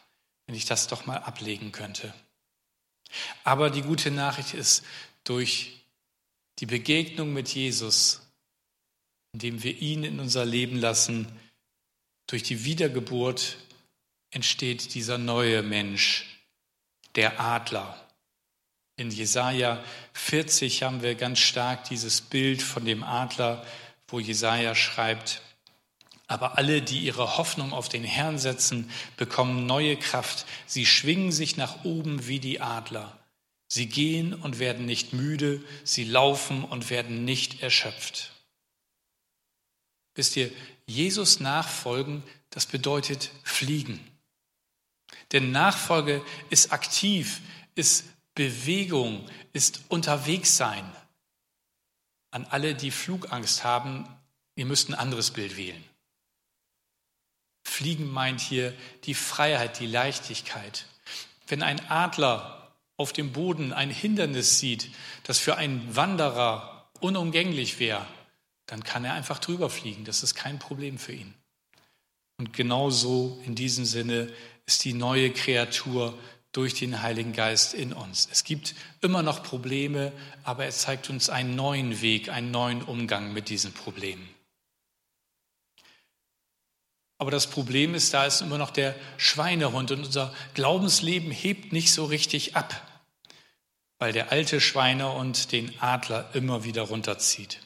wenn 0.45 0.55
ich 0.55 0.65
das 0.65 0.88
doch 0.88 1.05
mal 1.05 1.17
ablegen 1.17 1.71
könnte? 1.71 2.13
Aber 3.43 3.69
die 3.69 3.82
gute 3.82 4.12
Nachricht 4.12 4.53
ist, 4.53 4.84
durch 5.23 5.84
die 6.60 6.65
Begegnung 6.65 7.34
mit 7.34 7.49
Jesus, 7.49 8.21
indem 9.34 9.63
wir 9.63 9.77
ihn 9.77 10.03
in 10.03 10.19
unser 10.19 10.45
Leben 10.45 10.77
lassen, 10.77 11.27
durch 12.27 12.43
die 12.43 12.63
Wiedergeburt 12.63 13.58
entsteht 14.32 14.93
dieser 14.93 15.17
neue 15.17 15.62
Mensch, 15.62 16.39
der 17.15 17.39
Adler, 17.39 18.08
In 18.99 19.12
Jesaja 19.12 19.81
40 20.12 20.83
haben 20.83 21.01
wir 21.01 21.15
ganz 21.15 21.39
stark 21.39 21.85
dieses 21.85 22.19
Bild 22.19 22.62
von 22.62 22.83
dem 22.83 23.01
Adler, 23.01 23.65
wo 24.09 24.19
Jesaja 24.19 24.75
schreibt, 24.75 25.41
aber 26.27 26.57
alle, 26.57 26.81
die 26.81 26.99
ihre 26.99 27.38
Hoffnung 27.38 27.71
auf 27.71 27.88
den 27.88 28.03
Herrn 28.03 28.38
setzen, 28.39 28.91
bekommen 29.15 29.65
neue 29.65 29.95
Kraft. 29.95 30.45
Sie 30.67 30.85
schwingen 30.85 31.31
sich 31.31 31.55
nach 31.55 31.85
oben 31.85 32.27
wie 32.27 32.41
die 32.41 32.59
Adler. 32.59 33.17
Sie 33.69 33.85
gehen 33.85 34.33
und 34.33 34.59
werden 34.59 34.85
nicht 34.85 35.13
müde, 35.13 35.63
sie 35.85 36.03
laufen 36.03 36.65
und 36.65 36.89
werden 36.89 37.23
nicht 37.23 37.63
erschöpft. 37.63 38.31
Wisst 40.13 40.35
ihr, 40.35 40.51
Jesus 40.88 41.39
nachfolgen, 41.39 42.21
das 42.49 42.65
bedeutet 42.65 43.31
fliegen. 43.43 44.05
Denn 45.31 45.53
Nachfolge 45.53 46.21
ist 46.49 46.73
aktiv, 46.73 47.39
ist 47.75 48.03
Bewegung, 48.39 49.30
ist 49.52 49.82
unterwegs 49.89 50.56
sein. 50.56 50.89
An 52.32 52.45
alle, 52.45 52.73
die 52.73 52.89
Flugangst 52.89 53.65
haben, 53.65 54.08
ihr 54.56 54.65
müsst 54.65 54.88
ein 54.88 54.93
anderes 54.93 55.32
Bild 55.32 55.58
wählen. 55.58 55.84
Fliegen 57.65 58.10
meint 58.10 58.39
hier 58.39 58.73
die 59.04 59.13
Freiheit, 59.13 59.82
die 59.82 59.88
Leichtigkeit. 59.88 60.86
Wenn 61.47 61.62
ein 61.62 61.82
Adler 61.89 62.71
auf 62.95 63.12
dem 63.12 63.34
Boden 63.34 63.73
ein 63.73 63.89
Hindernis 63.89 64.58
sieht, 64.58 64.89
das 65.23 65.38
für 65.38 65.58
einen 65.58 65.97
Wanderer 65.97 66.89
unumgänglich 67.02 67.78
wäre, 67.80 68.08
dann 68.67 68.86
kann 68.86 69.04
er 69.04 69.15
einfach 69.15 69.39
drüber 69.39 69.69
fliegen. 69.69 70.06
Das 70.06 70.23
ist 70.23 70.36
kein 70.36 70.60
Problem 70.60 70.97
für 70.97 71.12
ihn. 71.12 71.34
Und 72.38 72.54
genauso 72.54 73.38
in 73.45 73.56
diesem 73.56 73.84
Sinne 73.84 74.32
ist 74.65 74.86
die 74.86 74.93
neue 74.93 75.34
Kreatur 75.34 76.17
durch 76.51 76.73
den 76.73 77.01
Heiligen 77.01 77.33
Geist 77.33 77.73
in 77.73 77.93
uns. 77.93 78.27
Es 78.31 78.43
gibt 78.43 78.73
immer 79.01 79.21
noch 79.21 79.43
Probleme, 79.43 80.12
aber 80.43 80.65
er 80.65 80.71
zeigt 80.71 81.09
uns 81.09 81.29
einen 81.29 81.55
neuen 81.55 82.01
Weg, 82.01 82.29
einen 82.29 82.51
neuen 82.51 82.81
Umgang 82.81 83.33
mit 83.33 83.49
diesen 83.49 83.71
Problemen. 83.71 84.27
Aber 87.19 87.31
das 87.31 87.47
Problem 87.47 87.95
ist, 87.95 88.13
da 88.13 88.25
ist 88.25 88.41
immer 88.41 88.57
noch 88.57 88.71
der 88.71 88.95
Schweinehund 89.17 89.91
und 89.91 90.05
unser 90.05 90.33
Glaubensleben 90.53 91.31
hebt 91.31 91.73
nicht 91.73 91.91
so 91.91 92.05
richtig 92.05 92.55
ab, 92.55 92.81
weil 93.99 94.13
der 94.13 94.31
alte 94.31 94.62
Schweinehund 94.62 95.51
den 95.51 95.77
Adler 95.81 96.29
immer 96.33 96.63
wieder 96.63 96.83
runterzieht. 96.83 97.59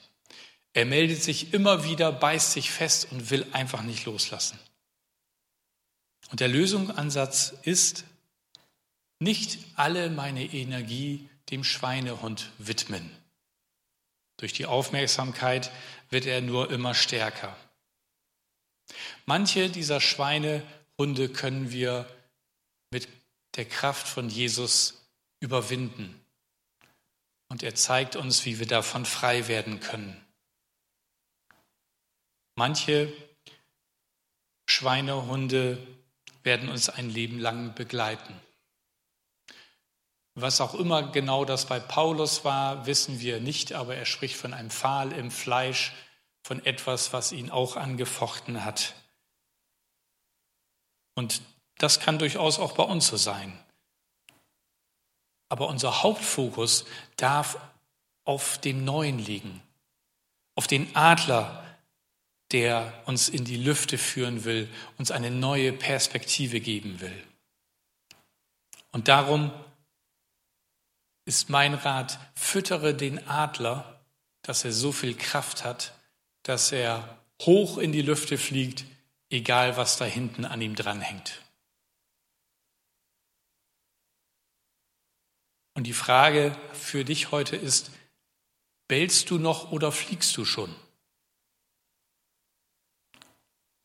Er 0.74 0.86
meldet 0.86 1.22
sich 1.22 1.54
immer 1.54 1.84
wieder, 1.84 2.12
beißt 2.12 2.52
sich 2.52 2.72
fest 2.72 3.08
und 3.12 3.30
will 3.30 3.46
einfach 3.52 3.84
nicht 3.84 4.06
loslassen. 4.06 4.58
Und 6.32 6.40
der 6.40 6.48
Lösungsansatz 6.48 7.54
ist, 7.62 8.06
nicht 9.24 9.60
alle 9.76 10.10
meine 10.10 10.44
Energie 10.44 11.30
dem 11.50 11.64
Schweinehund 11.64 12.52
widmen. 12.58 13.10
Durch 14.38 14.54
die 14.54 14.66
Aufmerksamkeit 14.66 15.72
wird 16.10 16.26
er 16.26 16.42
nur 16.42 16.72
immer 16.72 16.94
stärker. 16.94 17.56
Manche 19.26 19.70
dieser 19.70 20.02
Schweinehunde 20.02 21.30
können 21.30 21.72
wir 21.72 22.08
mit 22.92 23.08
der 23.56 23.66
Kraft 23.66 24.08
von 24.08 24.30
Jesus 24.30 25.06
überwinden. 25.40 26.20
Und 27.50 27.64
er 27.64 27.76
zeigt 27.76 28.16
uns, 28.16 28.46
wie 28.46 28.60
wir 28.60 28.68
davon 28.68 29.06
frei 29.06 29.48
werden 29.48 29.80
können. 29.80 30.20
Manche 32.56 33.12
Schweinehunde 34.68 35.78
werden 36.44 36.70
uns 36.70 36.90
ein 36.90 37.10
Leben 37.10 37.40
lang 37.40 37.76
begleiten. 37.76 38.34
Was 40.36 40.62
auch 40.62 40.74
immer 40.74 41.04
genau 41.12 41.46
das 41.46 41.68
bei 41.68 41.80
Paulus 41.80 42.44
war, 42.44 42.86
wissen 42.88 43.20
wir 43.20 43.40
nicht, 43.40 43.74
aber 43.74 43.96
er 43.96 44.06
spricht 44.06 44.36
von 44.36 44.54
einem 44.54 44.72
Pfahl 44.72 45.12
im 45.12 45.30
Fleisch, 45.30 45.94
von 46.44 46.66
etwas, 46.66 47.14
was 47.14 47.32
ihn 47.32 47.52
auch 47.52 47.78
angefochten 47.78 48.66
hat. 48.66 48.96
Und 51.16 51.42
das 51.78 52.00
kann 52.00 52.20
durchaus 52.20 52.60
auch 52.60 52.74
bei 52.74 52.84
uns 52.84 53.08
so 53.08 53.18
sein. 53.18 53.58
Aber 55.50 55.68
unser 55.68 56.02
Hauptfokus 56.02 56.86
darf 57.16 57.60
auf 58.26 58.58
dem 58.58 58.84
Neuen 58.84 59.20
liegen, 59.20 59.62
auf 60.56 60.66
den 60.66 60.96
Adler, 60.96 61.64
der 62.52 62.94
uns 63.06 63.30
in 63.30 63.46
die 63.46 63.58
Lüfte 63.58 63.98
führen 63.98 64.44
will, 64.46 64.70
uns 64.98 65.12
eine 65.12 65.32
neue 65.32 65.74
Perspektive 65.74 66.60
geben 66.60 67.02
will. 67.02 67.24
Und 68.92 69.08
darum 69.08 69.52
ist 71.26 71.50
mein 71.50 71.74
Rat, 71.74 72.20
füttere 72.36 72.94
den 72.94 73.28
Adler, 73.28 74.02
dass 74.42 74.66
er 74.66 74.74
so 74.74 74.92
viel 74.92 75.16
Kraft 75.16 75.64
hat, 75.64 75.98
dass 76.44 76.72
er 76.72 77.18
hoch 77.42 77.78
in 77.78 77.92
die 77.92 78.02
Lüfte 78.02 78.38
fliegt, 78.38 78.86
egal 79.30 79.78
was 79.78 79.98
da 79.98 80.06
hinten 80.06 80.46
an 80.46 80.62
ihm 80.62 80.76
dranhängt. 80.76 81.42
Und 85.76 85.86
die 85.86 85.94
Frage 85.94 86.56
für 86.74 87.04
dich 87.04 87.32
heute 87.32 87.56
ist, 87.56 87.92
bellst 88.88 89.30
du 89.30 89.40
noch 89.40 89.72
oder 89.72 89.92
fliegst 89.92 90.38
du 90.38 90.46
schon? 90.46 90.74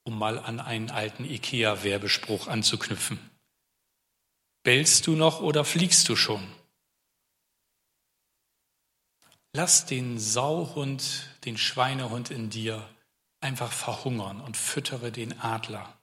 Um 0.04 0.18
mal 0.18 0.38
an 0.38 0.60
einen 0.60 0.90
alten 0.90 1.24
IKEA-Werbespruch 1.24 2.48
anzuknüpfen. 2.48 3.18
Bellst 4.64 5.06
du 5.06 5.12
noch 5.12 5.40
oder 5.40 5.64
fliegst 5.64 6.08
du 6.08 6.16
schon? 6.16 6.46
Lass 9.52 9.86
den 9.86 10.18
Sauhund, 10.18 11.28
den 11.44 11.56
Schweinehund 11.56 12.30
in 12.30 12.50
dir 12.50 12.88
einfach 13.40 13.72
verhungern 13.72 14.40
und 14.40 14.56
füttere 14.56 15.10
den 15.10 15.40
Adler. 15.40 15.98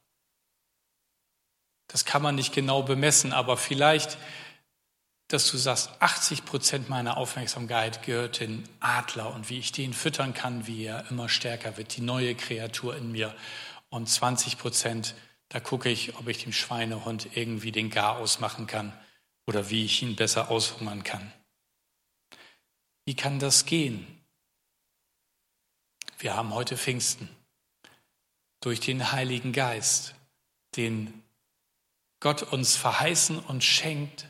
Das 1.87 2.05
kann 2.05 2.21
man 2.21 2.35
nicht 2.35 2.53
genau 2.53 2.81
bemessen, 2.81 3.33
aber 3.33 3.57
vielleicht, 3.57 4.17
dass 5.27 5.49
du 5.51 5.57
sagst, 5.57 5.91
80 5.99 6.45
Prozent 6.45 6.89
meiner 6.89 7.17
Aufmerksamkeit 7.17 8.03
gehört 8.03 8.39
den 8.39 8.67
Adler 8.79 9.33
und 9.33 9.49
wie 9.49 9.59
ich 9.59 9.71
den 9.71 9.93
füttern 9.93 10.33
kann, 10.33 10.65
wie 10.65 10.85
er 10.85 11.09
immer 11.11 11.29
stärker 11.29 11.77
wird, 11.77 11.95
die 11.95 12.01
neue 12.01 12.35
Kreatur 12.35 12.95
in 12.95 13.11
mir. 13.11 13.35
Und 13.89 14.09
20 14.09 14.57
Prozent, 14.57 15.15
da 15.49 15.59
gucke 15.59 15.89
ich, 15.89 16.17
ob 16.17 16.27
ich 16.27 16.43
dem 16.43 16.53
Schweinehund 16.53 17.29
irgendwie 17.35 17.71
den 17.71 17.91
Gar 17.91 18.17
ausmachen 18.17 18.65
kann 18.65 18.91
oder 19.45 19.69
wie 19.69 19.85
ich 19.85 20.01
ihn 20.01 20.15
besser 20.15 20.49
aushungern 20.49 21.03
kann. 21.03 21.31
Wie 23.05 23.15
kann 23.15 23.39
das 23.39 23.65
gehen? 23.65 24.05
Wir 26.17 26.35
haben 26.35 26.53
heute 26.53 26.77
Pfingsten. 26.77 27.29
Durch 28.61 28.79
den 28.79 29.11
Heiligen 29.11 29.53
Geist, 29.53 30.15
den 30.75 31.23
Gott 32.19 32.41
uns 32.41 32.75
verheißen 32.75 33.37
und 33.37 33.63
schenkt 33.63 34.27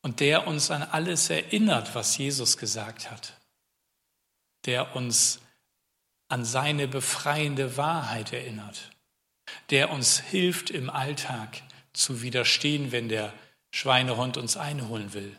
und 0.00 0.20
der 0.20 0.46
uns 0.46 0.70
an 0.70 0.82
alles 0.82 1.28
erinnert, 1.28 1.94
was 1.94 2.16
Jesus 2.16 2.56
gesagt 2.56 3.10
hat. 3.10 3.38
Der 4.64 4.96
uns 4.96 5.40
an 6.28 6.46
seine 6.46 6.88
befreiende 6.88 7.76
Wahrheit 7.76 8.32
erinnert. 8.32 8.90
Der 9.68 9.90
uns 9.90 10.20
hilft 10.20 10.70
im 10.70 10.88
Alltag 10.88 11.62
zu 11.92 12.22
widerstehen, 12.22 12.92
wenn 12.92 13.10
der 13.10 13.34
Schweinehund 13.70 14.38
uns 14.38 14.56
einholen 14.56 15.12
will. 15.12 15.38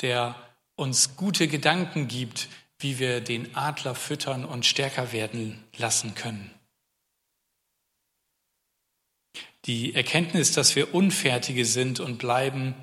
Der 0.00 0.34
uns 0.76 1.16
gute 1.16 1.48
Gedanken 1.48 2.06
gibt, 2.06 2.48
wie 2.78 2.98
wir 2.98 3.20
den 3.20 3.56
Adler 3.56 3.94
füttern 3.94 4.44
und 4.44 4.66
stärker 4.66 5.12
werden 5.12 5.64
lassen 5.76 6.14
können. 6.14 6.50
Die 9.64 9.94
Erkenntnis, 9.94 10.52
dass 10.52 10.76
wir 10.76 10.94
Unfertige 10.94 11.64
sind 11.64 11.98
und 11.98 12.18
bleiben, 12.18 12.74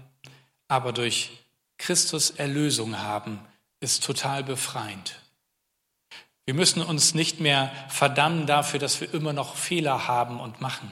aber 0.67 0.91
durch 0.91 1.31
Christus 1.77 2.31
Erlösung 2.31 2.99
haben, 2.99 3.39
ist 3.79 4.03
total 4.03 4.43
befreiend. 4.43 5.19
Wir 6.45 6.53
müssen 6.53 6.81
uns 6.81 7.13
nicht 7.13 7.39
mehr 7.39 7.71
verdammen 7.89 8.47
dafür, 8.47 8.79
dass 8.79 8.99
wir 8.99 9.13
immer 9.13 9.31
noch 9.31 9.55
Fehler 9.55 10.07
haben 10.07 10.39
und 10.39 10.59
machen. 10.59 10.91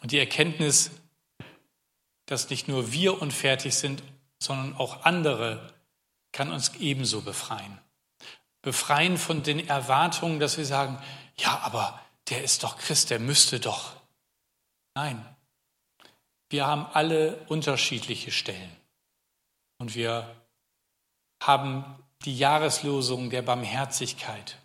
Und 0.00 0.10
die 0.12 0.18
Erkenntnis, 0.18 0.90
dass 2.26 2.50
nicht 2.50 2.66
nur 2.66 2.92
wir 2.92 3.20
unfertig 3.22 3.74
sind 3.74 4.02
sondern 4.42 4.76
auch 4.76 5.04
andere 5.04 5.72
kann 6.32 6.50
uns 6.50 6.74
ebenso 6.76 7.22
befreien. 7.22 7.78
Befreien 8.62 9.18
von 9.18 9.42
den 9.42 9.66
Erwartungen, 9.68 10.40
dass 10.40 10.58
wir 10.58 10.66
sagen, 10.66 11.02
ja, 11.36 11.60
aber 11.60 12.00
der 12.28 12.44
ist 12.44 12.62
doch 12.62 12.78
Christ, 12.78 13.10
der 13.10 13.18
müsste 13.18 13.60
doch. 13.60 13.96
Nein, 14.94 15.24
wir 16.50 16.66
haben 16.66 16.86
alle 16.92 17.36
unterschiedliche 17.46 18.32
Stellen. 18.32 18.76
Und 19.78 19.94
wir 19.94 20.36
haben 21.42 21.84
die 22.24 22.36
Jahreslosung 22.36 23.30
der 23.30 23.42
Barmherzigkeit. 23.42 24.56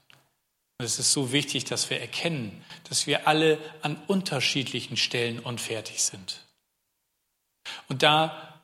Und 0.78 0.86
es 0.86 1.00
ist 1.00 1.14
so 1.14 1.32
wichtig, 1.32 1.64
dass 1.64 1.90
wir 1.90 2.02
erkennen, 2.02 2.66
dass 2.90 3.08
wir 3.08 3.28
alle 3.28 3.60
an 3.82 3.96
unterschiedlichen 4.08 4.98
Stellen 4.98 5.40
unfertig 5.40 6.04
sind. 6.04 6.42
Und 7.88 8.04
da 8.04 8.55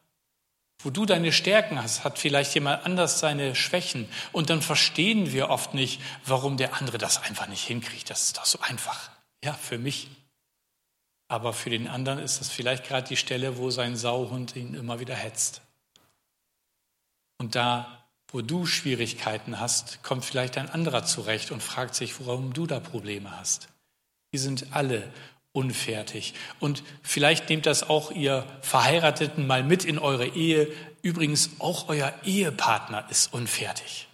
Wo 0.84 0.89
du 0.89 1.06
deine 1.06 1.32
Stärken 1.32 1.82
hast, 1.82 2.04
hat 2.04 2.17
vielleicht 2.17 2.56
jemand 2.56 2.86
anders 2.86 3.20
seine 3.20 3.56
Schwächen. 3.56 4.10
Und 4.32 4.50
dann 4.50 4.62
verstehen 4.62 5.32
wir 5.32 5.50
oft 5.50 5.74
nicht, 5.74 6.02
warum 6.26 6.58
der 6.58 6.76
andere 6.76 6.98
das 6.98 7.22
einfach 7.22 7.48
nicht 7.48 7.65
hinkriegt. 7.65 8.10
Das 8.10 8.24
ist 8.24 8.38
doch 8.38 8.46
so 8.46 8.60
einfach. 8.62 9.12
Ja, 9.44 9.54
für 9.54 9.78
mich. 9.78 10.10
Aber 11.28 11.54
für 11.54 11.70
den 11.70 11.88
anderen 11.88 12.20
ist 12.20 12.39
das 12.41 12.50
vielleicht 12.50 12.84
gerade 12.84 13.08
die 13.08 13.15
Stelle, 13.15 13.58
wo 13.58 13.70
sein 13.70 13.96
Sauhund 13.96 14.56
ihn 14.56 14.74
immer 14.74 15.00
wieder 15.00 15.15
hetzt. 15.15 15.62
Und 17.38 17.56
da, 17.56 18.06
wo 18.28 18.41
du 18.41 18.65
Schwierigkeiten 18.65 19.60
hast, 19.60 20.04
kommt 20.04 20.26
vielleicht 20.26 20.58
ein 20.58 20.70
anderer 20.70 21.06
zurecht 21.06 21.52
und 21.52 21.62
fragt 21.62 21.96
sich, 21.96 22.26
warum 22.26 22.54
du 22.54 22.65
da 22.67 22.80
Probleme 22.80 23.38
hast. 23.38 23.70
Die 24.34 24.38
sind 24.38 24.67
alle 24.72 25.12
unfertig. 25.54 26.34
Und 26.60 26.84
vielleicht 27.04 27.50
nehmt 27.50 27.66
das 27.66 27.84
auch 27.84 28.12
ihr 28.12 28.46
Verheirateten 28.62 29.48
mal 29.48 29.64
mit 29.64 29.86
in 29.86 30.00
eure 30.00 30.28
Ehe. 30.28 30.72
Übrigens, 31.02 31.52
auch 31.60 31.90
euer 31.90 32.14
Ehepartner 32.24 33.10
ist 33.10 33.34
unfertig. 33.34 34.08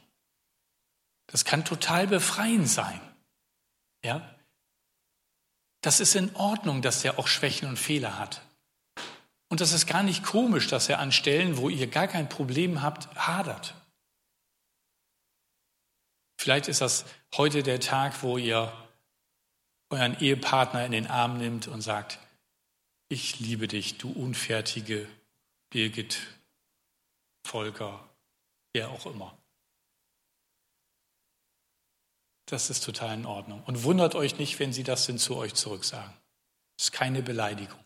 Das 1.28 1.45
kann 1.45 1.65
total 1.65 2.08
befreiend 2.08 2.69
sein. 2.69 3.00
Ja? 4.04 4.36
Das 5.82 6.00
ist 6.00 6.15
in 6.15 6.36
Ordnung, 6.36 6.82
dass 6.82 7.02
der 7.02 7.19
auch 7.19 7.28
Schwächen 7.28 7.67
und 7.67 7.78
Fehler 7.78 8.17
hat. 8.17 8.41
Und 9.50 9.62
das 9.62 9.71
ist 9.71 9.88
gar 9.88 10.04
nicht 10.04 10.23
komisch, 10.23 10.67
dass 10.67 10.89
er 10.89 11.00
an 11.00 11.12
Stellen, 11.12 11.58
wo 11.58 11.69
ihr 11.69 11.88
gar 11.88 12.08
kein 12.08 12.28
Problem 12.28 12.82
habt, 12.82 13.13
hadert. 13.15 13.76
Vielleicht 16.39 16.67
ist 16.67 16.82
das 16.82 17.06
heute 17.36 17.63
der 17.63 17.80
Tag, 17.80 18.23
wo 18.23 18.38
ihr 18.38 18.71
euren 19.89 20.19
Ehepartner 20.19 20.86
in 20.86 20.91
den 20.91 21.08
Arm 21.08 21.38
nimmt 21.38 21.67
und 21.67 21.82
sagt, 21.82 22.19
ich 23.10 23.39
liebe 23.39 23.67
dich, 23.67 23.97
du 23.97 24.12
unfertige 24.12 25.08
Birgit, 25.69 26.19
Volker, 27.45 28.08
wer 28.73 28.89
auch 28.89 29.06
immer. 29.06 29.38
Das 32.47 32.69
ist 32.69 32.84
total 32.84 33.13
in 33.15 33.26
Ordnung. 33.26 33.62
Und 33.65 33.84
wundert 33.84 34.15
euch 34.15 34.38
nicht, 34.38 34.60
wenn 34.60 34.71
sie 34.71 34.84
das 34.84 35.06
denn 35.06 35.17
zu 35.17 35.36
euch 35.36 35.54
zurücksagen. 35.54 36.13
Es 36.78 36.86
ist 36.86 36.91
keine 36.91 37.21
Beleidigung. 37.21 37.80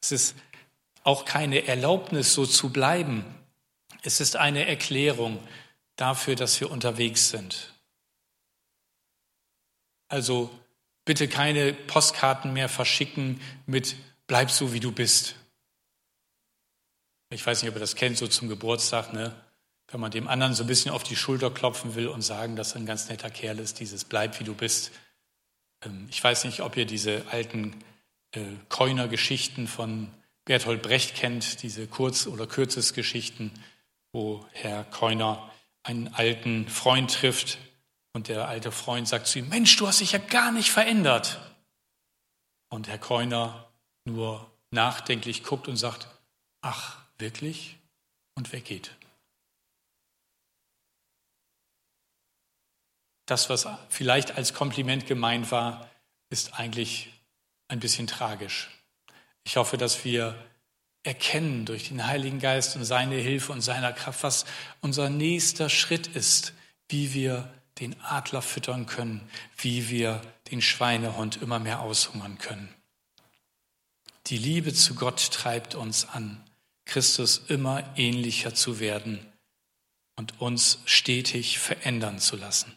Es 0.00 0.12
ist 0.12 0.36
auch 1.02 1.24
keine 1.24 1.66
Erlaubnis, 1.66 2.32
so 2.32 2.46
zu 2.46 2.70
bleiben. 2.70 3.24
Es 4.02 4.20
ist 4.20 4.36
eine 4.36 4.66
Erklärung 4.66 5.38
dafür, 5.96 6.34
dass 6.34 6.60
wir 6.60 6.70
unterwegs 6.70 7.28
sind. 7.28 7.73
Also 10.14 10.48
bitte 11.04 11.26
keine 11.26 11.72
Postkarten 11.72 12.52
mehr 12.52 12.68
verschicken 12.68 13.40
mit 13.66 13.96
bleib 14.28 14.48
so 14.48 14.72
wie 14.72 14.78
du 14.78 14.92
bist. 14.92 15.34
Ich 17.30 17.44
weiß 17.44 17.60
nicht, 17.60 17.68
ob 17.68 17.74
ihr 17.74 17.80
das 17.80 17.96
kennt, 17.96 18.16
so 18.16 18.28
zum 18.28 18.48
Geburtstag, 18.48 19.12
ne? 19.12 19.34
Wenn 19.88 19.98
man 19.98 20.12
dem 20.12 20.28
anderen 20.28 20.54
so 20.54 20.62
ein 20.62 20.68
bisschen 20.68 20.92
auf 20.92 21.02
die 21.02 21.16
Schulter 21.16 21.50
klopfen 21.50 21.96
will 21.96 22.06
und 22.06 22.22
sagen, 22.22 22.54
dass 22.54 22.74
er 22.74 22.76
ein 22.76 22.86
ganz 22.86 23.08
netter 23.08 23.28
Kerl 23.28 23.58
ist, 23.58 23.80
dieses 23.80 24.04
bleib 24.04 24.38
wie 24.38 24.44
du 24.44 24.54
bist. 24.54 24.92
Ähm, 25.84 26.06
ich 26.08 26.22
weiß 26.22 26.44
nicht, 26.44 26.60
ob 26.60 26.76
ihr 26.76 26.86
diese 26.86 27.26
alten 27.32 27.82
äh, 28.36 28.40
Keuner-Geschichten 28.68 29.66
von 29.66 30.12
Bertolt 30.44 30.80
Brecht 30.80 31.16
kennt, 31.16 31.64
diese 31.64 31.88
Kurz- 31.88 32.28
oder 32.28 32.46
Kürzesgeschichten, 32.46 33.50
wo 34.12 34.46
Herr 34.52 34.84
Keuner 34.84 35.50
einen 35.82 36.06
alten 36.14 36.68
Freund 36.68 37.12
trifft, 37.12 37.58
und 38.14 38.28
der 38.28 38.48
alte 38.48 38.72
Freund 38.72 39.06
sagt 39.06 39.26
zu 39.26 39.40
ihm, 39.40 39.48
Mensch, 39.48 39.76
du 39.76 39.86
hast 39.86 40.00
dich 40.00 40.12
ja 40.12 40.18
gar 40.18 40.52
nicht 40.52 40.70
verändert. 40.70 41.40
Und 42.70 42.88
Herr 42.88 42.98
Keuner 42.98 43.68
nur 44.04 44.50
nachdenklich 44.70 45.42
guckt 45.42 45.68
und 45.68 45.76
sagt, 45.76 46.08
ach, 46.62 46.98
wirklich? 47.18 47.76
Und 48.36 48.52
weggeht. 48.52 48.96
Das, 53.26 53.48
was 53.48 53.66
vielleicht 53.88 54.36
als 54.36 54.54
Kompliment 54.54 55.06
gemeint 55.06 55.50
war, 55.50 55.88
ist 56.30 56.54
eigentlich 56.54 57.12
ein 57.68 57.80
bisschen 57.80 58.06
tragisch. 58.06 58.70
Ich 59.44 59.56
hoffe, 59.56 59.76
dass 59.76 60.04
wir 60.04 60.34
erkennen 61.04 61.64
durch 61.66 61.88
den 61.88 62.06
Heiligen 62.06 62.38
Geist 62.38 62.76
und 62.76 62.84
seine 62.84 63.16
Hilfe 63.16 63.52
und 63.52 63.60
seiner 63.60 63.92
Kraft, 63.92 64.22
was 64.22 64.44
unser 64.80 65.10
nächster 65.10 65.68
Schritt 65.68 66.06
ist, 66.08 66.54
wie 66.88 67.14
wir 67.14 67.52
den 67.80 68.00
Adler 68.02 68.42
füttern 68.42 68.86
können, 68.86 69.28
wie 69.56 69.88
wir 69.88 70.20
den 70.50 70.62
Schweinehund 70.62 71.42
immer 71.42 71.58
mehr 71.58 71.80
aushungern 71.80 72.38
können. 72.38 72.72
Die 74.28 74.38
Liebe 74.38 74.72
zu 74.72 74.94
Gott 74.94 75.30
treibt 75.32 75.74
uns 75.74 76.08
an, 76.08 76.42
Christus 76.86 77.42
immer 77.48 77.84
ähnlicher 77.96 78.54
zu 78.54 78.80
werden 78.80 79.24
und 80.16 80.40
uns 80.40 80.78
stetig 80.84 81.58
verändern 81.58 82.18
zu 82.18 82.36
lassen. 82.36 82.76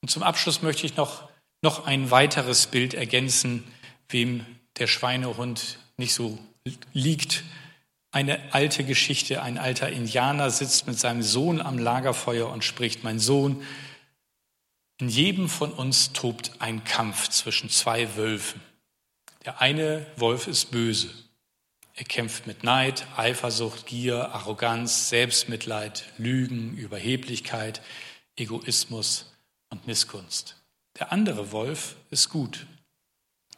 Und 0.00 0.10
zum 0.10 0.22
Abschluss 0.22 0.62
möchte 0.62 0.86
ich 0.86 0.96
noch, 0.96 1.28
noch 1.62 1.86
ein 1.86 2.10
weiteres 2.10 2.66
Bild 2.66 2.94
ergänzen, 2.94 3.64
wem 4.08 4.44
der 4.78 4.86
Schweinehund 4.86 5.78
nicht 5.96 6.14
so 6.14 6.38
liegt. 6.92 7.44
Eine 8.10 8.52
alte 8.52 8.84
Geschichte, 8.84 9.42
ein 9.42 9.58
alter 9.58 9.88
Indianer 9.88 10.50
sitzt 10.50 10.86
mit 10.86 10.98
seinem 10.98 11.22
Sohn 11.22 11.60
am 11.60 11.78
Lagerfeuer 11.78 12.48
und 12.48 12.64
spricht, 12.64 13.02
mein 13.02 13.18
Sohn, 13.18 13.64
in 14.98 15.08
jedem 15.08 15.48
von 15.48 15.72
uns 15.72 16.12
tobt 16.12 16.52
ein 16.60 16.84
Kampf 16.84 17.28
zwischen 17.28 17.68
zwei 17.68 18.16
Wölfen. 18.16 18.60
Der 19.44 19.60
eine 19.60 20.06
Wolf 20.16 20.46
ist 20.46 20.70
böse. 20.70 21.10
Er 21.94 22.04
kämpft 22.04 22.46
mit 22.46 22.64
Neid, 22.64 23.06
Eifersucht, 23.16 23.86
Gier, 23.86 24.30
Arroganz, 24.34 25.08
Selbstmitleid, 25.08 26.04
Lügen, 26.18 26.76
Überheblichkeit, 26.76 27.82
Egoismus 28.36 29.32
und 29.70 29.86
Missgunst. 29.86 30.56
Der 30.98 31.12
andere 31.12 31.52
Wolf 31.52 31.96
ist 32.10 32.30
gut. 32.30 32.66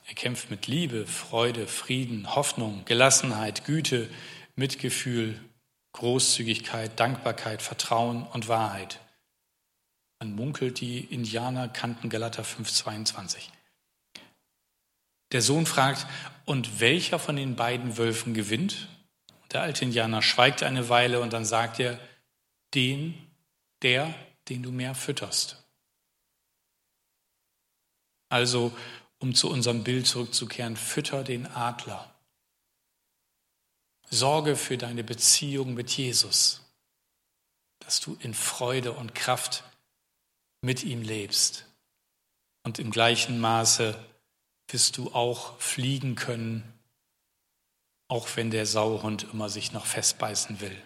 Er 0.07 0.15
kämpft 0.15 0.51
mit 0.51 0.67
Liebe, 0.67 1.07
Freude, 1.07 1.67
Frieden, 1.67 2.35
Hoffnung, 2.35 2.85
Gelassenheit, 2.85 3.65
Güte, 3.65 4.09
Mitgefühl, 4.55 5.41
Großzügigkeit, 5.93 6.99
Dankbarkeit, 7.01 7.63
Vertrauen 7.63 8.27
und 8.27 8.49
Wahrheit. 8.49 9.01
Man 10.19 10.35
munkelt, 10.35 10.81
die 10.81 11.01
Indianer 11.01 11.69
kannten 11.69 12.09
Galater 12.09 12.43
5,22. 12.43 13.51
Der 15.33 15.43
Sohn 15.43 15.67
fragt, 15.67 16.07
und 16.45 16.81
welcher 16.81 17.19
von 17.19 17.37
den 17.37 17.57
beiden 17.57 17.99
Wölfen 17.99 18.33
gewinnt? 18.33 18.89
Der 19.53 19.63
alte 19.63 19.85
Indianer 19.85 20.23
schweigt 20.23 20.63
eine 20.63 20.89
Weile 20.89 21.21
und 21.21 21.33
dann 21.33 21.45
sagt 21.45 21.81
er, 21.81 21.99
den, 22.75 23.15
der, 23.83 24.15
den 24.49 24.63
du 24.63 24.71
mehr 24.71 24.95
fütterst. 24.95 25.65
Also, 28.29 28.77
um 29.19 29.35
zu 29.35 29.51
unserem 29.51 29.85
Bild 29.85 30.07
zurückzukehren, 30.07 30.77
fütter 30.77 31.25
den 31.25 31.47
Adler. 31.47 32.13
Sorge 34.09 34.57
für 34.57 34.79
deine 34.79 35.05
Beziehung 35.05 35.75
mit 35.75 35.91
Jesus, 35.91 36.63
dass 37.81 38.01
du 38.01 38.17
in 38.21 38.35
Freude 38.35 38.93
und 38.93 39.15
Kraft 39.15 39.65
mit 40.61 40.85
ihm 40.85 41.03
lebst. 41.03 41.67
Und 42.65 42.79
im 42.79 42.91
gleichen 42.91 43.39
Maße 43.41 43.99
wirst 44.69 44.97
du 44.97 45.13
auch 45.13 45.59
fliegen 45.61 46.17
können, 46.17 46.65
auch 48.09 48.29
wenn 48.37 48.51
der 48.51 48.67
Sauhund 48.67 49.27
immer 49.33 49.49
sich 49.49 49.73
noch 49.73 49.87
festbeißen 49.87 50.61
will. 50.61 50.77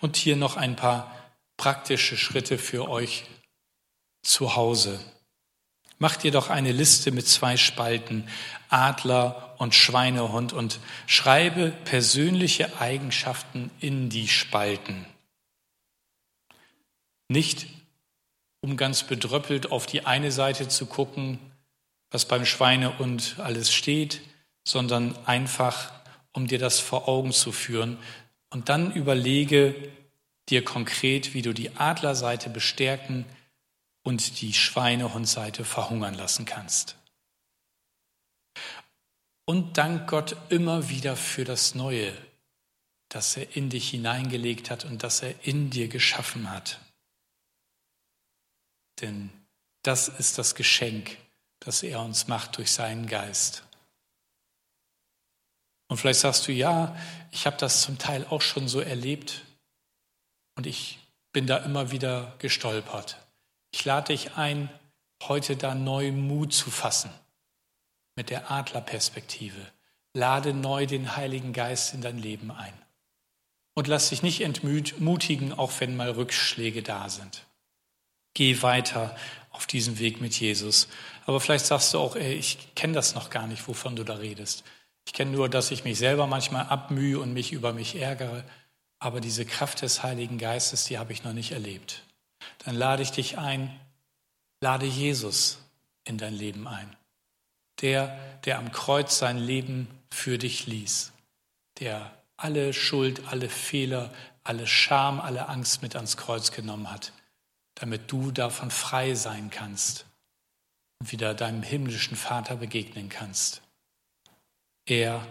Und 0.00 0.16
hier 0.16 0.36
noch 0.36 0.56
ein 0.56 0.76
paar 0.76 1.14
praktische 1.56 2.16
Schritte 2.16 2.58
für 2.58 2.88
euch 2.88 3.24
zu 4.22 4.56
Hause. 4.56 5.00
Macht 5.98 6.24
ihr 6.24 6.30
doch 6.30 6.48
eine 6.48 6.72
Liste 6.72 7.12
mit 7.12 7.28
zwei 7.28 7.58
Spalten, 7.58 8.26
Adler 8.70 9.54
und 9.58 9.74
Schweinehund, 9.74 10.54
und 10.54 10.80
schreibe 11.06 11.70
persönliche 11.84 12.80
Eigenschaften 12.80 13.70
in 13.80 14.08
die 14.08 14.26
Spalten. 14.26 15.04
Nicht, 17.30 17.68
um 18.60 18.76
ganz 18.76 19.04
bedröppelt 19.04 19.70
auf 19.70 19.86
die 19.86 20.04
eine 20.04 20.32
Seite 20.32 20.66
zu 20.66 20.86
gucken, 20.86 21.38
was 22.10 22.24
beim 22.24 22.44
Schweine 22.44 22.90
und 22.98 23.38
alles 23.38 23.72
steht, 23.72 24.20
sondern 24.66 25.16
einfach, 25.26 25.92
um 26.32 26.48
dir 26.48 26.58
das 26.58 26.80
vor 26.80 27.06
Augen 27.06 27.30
zu 27.30 27.52
führen. 27.52 27.98
Und 28.50 28.68
dann 28.68 28.92
überlege 28.92 29.92
dir 30.48 30.64
konkret, 30.64 31.32
wie 31.32 31.42
du 31.42 31.52
die 31.52 31.76
Adlerseite 31.76 32.50
bestärken 32.50 33.24
und 34.02 34.40
die 34.40 34.52
Schweinehundseite 34.52 35.64
verhungern 35.64 36.14
lassen 36.14 36.46
kannst. 36.46 36.96
Und 39.44 39.78
dank 39.78 40.10
Gott 40.10 40.34
immer 40.48 40.88
wieder 40.88 41.14
für 41.14 41.44
das 41.44 41.76
Neue, 41.76 42.12
das 43.08 43.36
er 43.36 43.54
in 43.54 43.70
dich 43.70 43.90
hineingelegt 43.90 44.68
hat 44.68 44.84
und 44.84 45.04
das 45.04 45.22
er 45.22 45.32
in 45.46 45.70
dir 45.70 45.86
geschaffen 45.86 46.50
hat. 46.50 46.80
Denn 49.00 49.30
das 49.82 50.08
ist 50.08 50.38
das 50.38 50.54
Geschenk, 50.54 51.16
das 51.60 51.82
er 51.82 52.00
uns 52.00 52.28
macht 52.28 52.56
durch 52.56 52.72
seinen 52.72 53.06
Geist. 53.06 53.64
Und 55.88 55.96
vielleicht 55.96 56.20
sagst 56.20 56.46
du, 56.46 56.52
ja, 56.52 56.96
ich 57.32 57.46
habe 57.46 57.56
das 57.56 57.82
zum 57.82 57.98
Teil 57.98 58.24
auch 58.30 58.42
schon 58.42 58.68
so 58.68 58.80
erlebt 58.80 59.42
und 60.56 60.66
ich 60.66 60.98
bin 61.32 61.46
da 61.46 61.58
immer 61.58 61.90
wieder 61.90 62.34
gestolpert. 62.38 63.16
Ich 63.72 63.84
lade 63.84 64.12
dich 64.12 64.36
ein, 64.36 64.70
heute 65.24 65.56
da 65.56 65.74
neu 65.74 66.12
Mut 66.12 66.52
zu 66.52 66.70
fassen 66.70 67.10
mit 68.16 68.30
der 68.30 68.50
Adlerperspektive. 68.50 69.60
Lade 70.14 70.54
neu 70.54 70.86
den 70.86 71.16
Heiligen 71.16 71.52
Geist 71.52 71.94
in 71.94 72.02
dein 72.02 72.18
Leben 72.18 72.50
ein. 72.50 72.74
Und 73.74 73.86
lass 73.86 74.10
dich 74.10 74.22
nicht 74.22 74.40
entmutigen, 74.42 75.52
auch 75.52 75.72
wenn 75.78 75.96
mal 75.96 76.10
Rückschläge 76.10 76.82
da 76.82 77.08
sind. 77.08 77.46
Geh 78.34 78.62
weiter 78.62 79.16
auf 79.50 79.66
diesem 79.66 79.98
Weg 79.98 80.20
mit 80.20 80.38
Jesus. 80.38 80.88
Aber 81.26 81.40
vielleicht 81.40 81.66
sagst 81.66 81.92
du 81.92 81.98
auch, 81.98 82.16
ey, 82.16 82.34
ich 82.34 82.74
kenne 82.74 82.94
das 82.94 83.14
noch 83.14 83.30
gar 83.30 83.46
nicht, 83.46 83.66
wovon 83.68 83.96
du 83.96 84.04
da 84.04 84.14
redest. 84.14 84.64
Ich 85.06 85.12
kenne 85.12 85.32
nur, 85.32 85.48
dass 85.48 85.70
ich 85.70 85.84
mich 85.84 85.98
selber 85.98 86.26
manchmal 86.26 86.66
abmühe 86.66 87.18
und 87.18 87.32
mich 87.32 87.52
über 87.52 87.72
mich 87.72 87.96
ärgere. 87.96 88.44
Aber 88.98 89.20
diese 89.20 89.44
Kraft 89.44 89.82
des 89.82 90.02
Heiligen 90.02 90.38
Geistes, 90.38 90.84
die 90.84 90.98
habe 90.98 91.12
ich 91.12 91.24
noch 91.24 91.32
nicht 91.32 91.52
erlebt. 91.52 92.02
Dann 92.64 92.74
lade 92.74 93.02
ich 93.02 93.10
dich 93.10 93.38
ein, 93.38 93.78
lade 94.60 94.86
Jesus 94.86 95.58
in 96.04 96.16
dein 96.16 96.34
Leben 96.34 96.68
ein. 96.68 96.96
Der, 97.80 98.18
der 98.44 98.58
am 98.58 98.72
Kreuz 98.72 99.18
sein 99.18 99.38
Leben 99.38 99.88
für 100.10 100.38
dich 100.38 100.66
ließ. 100.66 101.12
Der 101.80 102.10
alle 102.36 102.72
Schuld, 102.72 103.22
alle 103.28 103.48
Fehler, 103.48 104.12
alle 104.44 104.66
Scham, 104.66 105.20
alle 105.20 105.48
Angst 105.48 105.82
mit 105.82 105.96
ans 105.96 106.16
Kreuz 106.16 106.52
genommen 106.52 106.90
hat 106.90 107.12
damit 107.80 108.12
du 108.12 108.30
davon 108.30 108.70
frei 108.70 109.14
sein 109.14 109.48
kannst 109.50 110.04
und 111.00 111.10
wieder 111.12 111.32
deinem 111.34 111.62
himmlischen 111.62 112.16
Vater 112.16 112.56
begegnen 112.56 113.08
kannst. 113.08 113.62
Er 114.86 115.26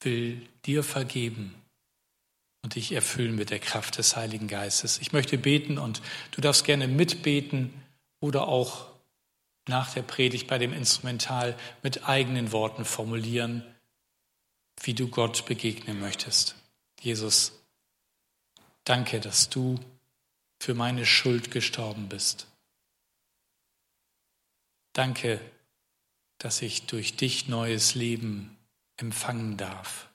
will 0.00 0.48
dir 0.66 0.82
vergeben 0.82 1.54
und 2.62 2.74
dich 2.74 2.90
erfüllen 2.90 3.36
mit 3.36 3.50
der 3.50 3.60
Kraft 3.60 3.98
des 3.98 4.16
Heiligen 4.16 4.48
Geistes. 4.48 4.98
Ich 4.98 5.12
möchte 5.12 5.38
beten 5.38 5.78
und 5.78 6.02
du 6.32 6.40
darfst 6.40 6.64
gerne 6.64 6.88
mitbeten 6.88 7.72
oder 8.20 8.48
auch 8.48 8.88
nach 9.68 9.94
der 9.94 10.02
Predigt 10.02 10.48
bei 10.48 10.58
dem 10.58 10.72
Instrumental 10.72 11.56
mit 11.84 12.08
eigenen 12.08 12.50
Worten 12.50 12.84
formulieren, 12.84 13.64
wie 14.82 14.94
du 14.94 15.06
Gott 15.08 15.46
begegnen 15.46 16.00
möchtest. 16.00 16.56
Jesus, 17.00 17.52
danke, 18.82 19.20
dass 19.20 19.50
du 19.50 19.78
für 20.60 20.74
meine 20.74 21.06
Schuld 21.06 21.50
gestorben 21.50 22.08
bist. 22.08 22.46
Danke, 24.92 25.40
dass 26.38 26.62
ich 26.62 26.86
durch 26.86 27.16
dich 27.16 27.48
neues 27.48 27.94
Leben 27.94 28.56
empfangen 28.96 29.56
darf. 29.56 30.08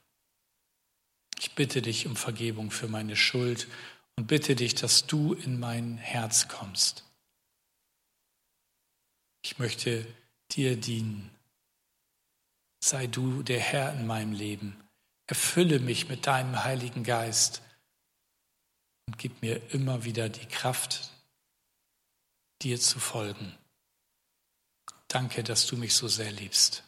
Ich 1.40 1.56
bitte 1.56 1.82
dich 1.82 2.06
um 2.06 2.16
Vergebung 2.16 2.72
für 2.72 2.88
meine 2.88 3.16
Schuld 3.16 3.68
und 4.16 4.28
bitte 4.28 4.56
dich, 4.56 4.76
dass 4.76 5.08
du 5.08 5.34
in 5.34 5.60
mein 5.60 5.98
Herz 5.98 6.48
kommst. 6.48 7.04
Ich 9.44 9.58
möchte 9.60 10.06
dir 10.52 10.78
dienen. 10.78 11.30
Sei 12.84 13.08
du 13.08 13.44
der 13.44 13.60
Herr 13.60 13.94
in 13.94 14.06
meinem 14.06 14.32
Leben. 14.32 14.80
Erfülle 15.28 15.80
mich 15.80 16.08
mit 16.08 16.28
deinem 16.28 16.64
Heiligen 16.64 17.04
Geist 17.04 17.62
und 19.08 19.18
gib 19.18 19.42
mir 19.42 19.74
immer 19.74 20.04
wieder 20.04 20.30
die 20.30 20.46
Kraft, 20.46 21.12
dir 22.62 22.80
zu 22.80 23.00
folgen. 23.00 23.58
Danke, 25.08 25.44
dass 25.44 25.68
du 25.68 25.78
mich 25.78 25.96
so 25.96 26.08
sehr 26.08 26.32
liebst. 26.32 26.84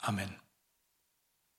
Amen. 0.00 0.41